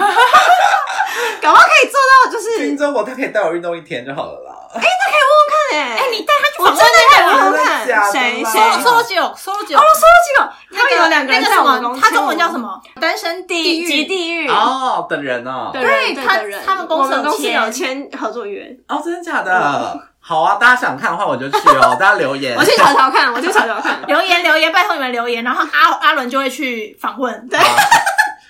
[1.41, 4.55] 搞不好可以做到，就是金钟国他可以带我运动一天就好了啦。
[4.74, 12.59] 哎，那可以问问看哎哎，你带他去我访问真的可以那个问问看真的假的谁啦谁搜搜九搜九，哦，说这个，他们那个有两个人那个什么，在我们公司，他中文叫什？
[12.59, 12.82] 么？
[13.01, 13.88] 单身地地狱。
[13.88, 19.99] 及地狱哦的人哦，的对他人的人他们公司公司签有签合作约，哦，真的假的？
[20.22, 22.55] 好啊，大家想看的话我就去哦， 大家留言。
[22.55, 23.99] 我去瞧瞧看，我去瞧瞧看。
[24.05, 27.47] 留言留言，拜托你们留言，然后阿阿伦就会去访问。
[27.47, 27.65] 对，好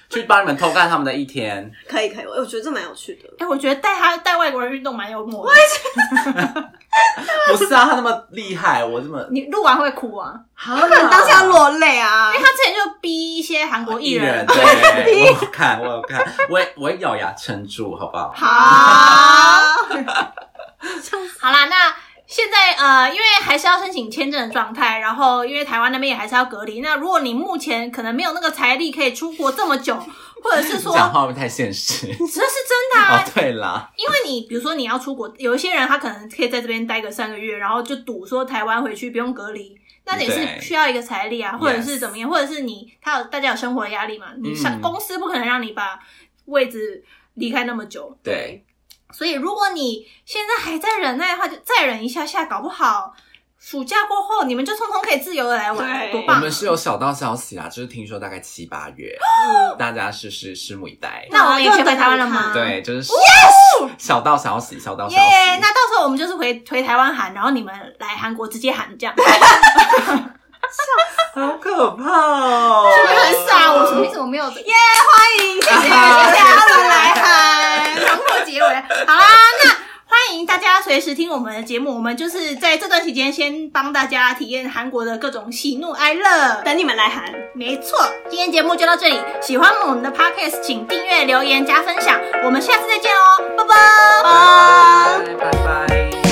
[0.10, 1.72] 去帮你们偷看他们的一天。
[1.88, 3.30] 可以可以，我我觉得这蛮有趣的。
[3.40, 5.54] 哎，我觉得带他带外国人运动蛮幽默的。
[7.50, 10.34] 不是啊，他那么厉害，我这么你录完会哭啊？
[10.58, 14.46] 他可能当下落泪啊因为，他之前就逼一些韩国艺人。
[14.46, 14.56] 对，
[15.30, 18.32] 我有看，我有看，我我咬牙撑住，好不好？
[18.36, 19.62] 好，
[21.40, 21.94] 好啦，那
[22.30, 26.80] 现在呃，因为还是要申请签证的状态，然后因为台湾那边也还是要隔离。
[26.80, 29.96] 那如果你目前可能没有那个财力可以出国这么久，
[30.44, 32.06] 或者是说，讲话不太现实？
[32.06, 39.76] 这 是真的啊哦，，对啦，因为你比如说你要出国，有一些人他可能可以在这边待个三个月，然后就赌说台湾回去不用隔离。
[40.06, 44.28] 那你是需要一个财力啊，或者是怎么样，或者是你他有大家有生活的压力嘛？
[44.42, 46.00] 你上、嗯公司不可能让你把
[46.46, 47.04] 位置
[47.34, 48.64] 离开那么久，对，
[49.12, 53.14] 所以如果你现在还在忍耐的话，就再忍一下下，搞不好
[53.60, 56.38] 暑假过后你们就通通可以自由的来玩，对多棒！
[56.38, 59.18] 啊我们是有小道消息啦，就是听说大概七八月，
[59.78, 61.28] 大家是是拭目以待。
[61.30, 62.54] 那我们也可以回台湾了吗？
[62.54, 63.12] 对，就是
[63.98, 65.16] 小道消息，小道消息。
[65.16, 69.14] 耶那到时候我们就是回回台湾喊，然后你们来韩国直接喊这样，
[71.36, 72.92] 好可怕哦！
[72.96, 73.72] 是不是很傻？
[73.74, 74.20] 我什么意思？
[74.20, 78.66] 我没有耶，欢迎，谢谢谢谢阿伦来喊，强迫结尾。
[79.06, 79.26] 好啦，
[79.64, 79.70] 那
[80.06, 86.62] 欢迎大家随时听我们的节目，我们就是在这段期间先帮大家体验韩国的各种喜怒哀乐。
[86.66, 87.34] 等你们来喊。
[87.56, 88.00] 没错，
[88.30, 89.20] 今天节目就到这里。
[89.42, 92.20] 喜欢我们的 podcast，请订阅、留言、加分享。
[92.44, 93.74] 我们下次再见哦，拜拜。
[95.88, 96.29] 拜。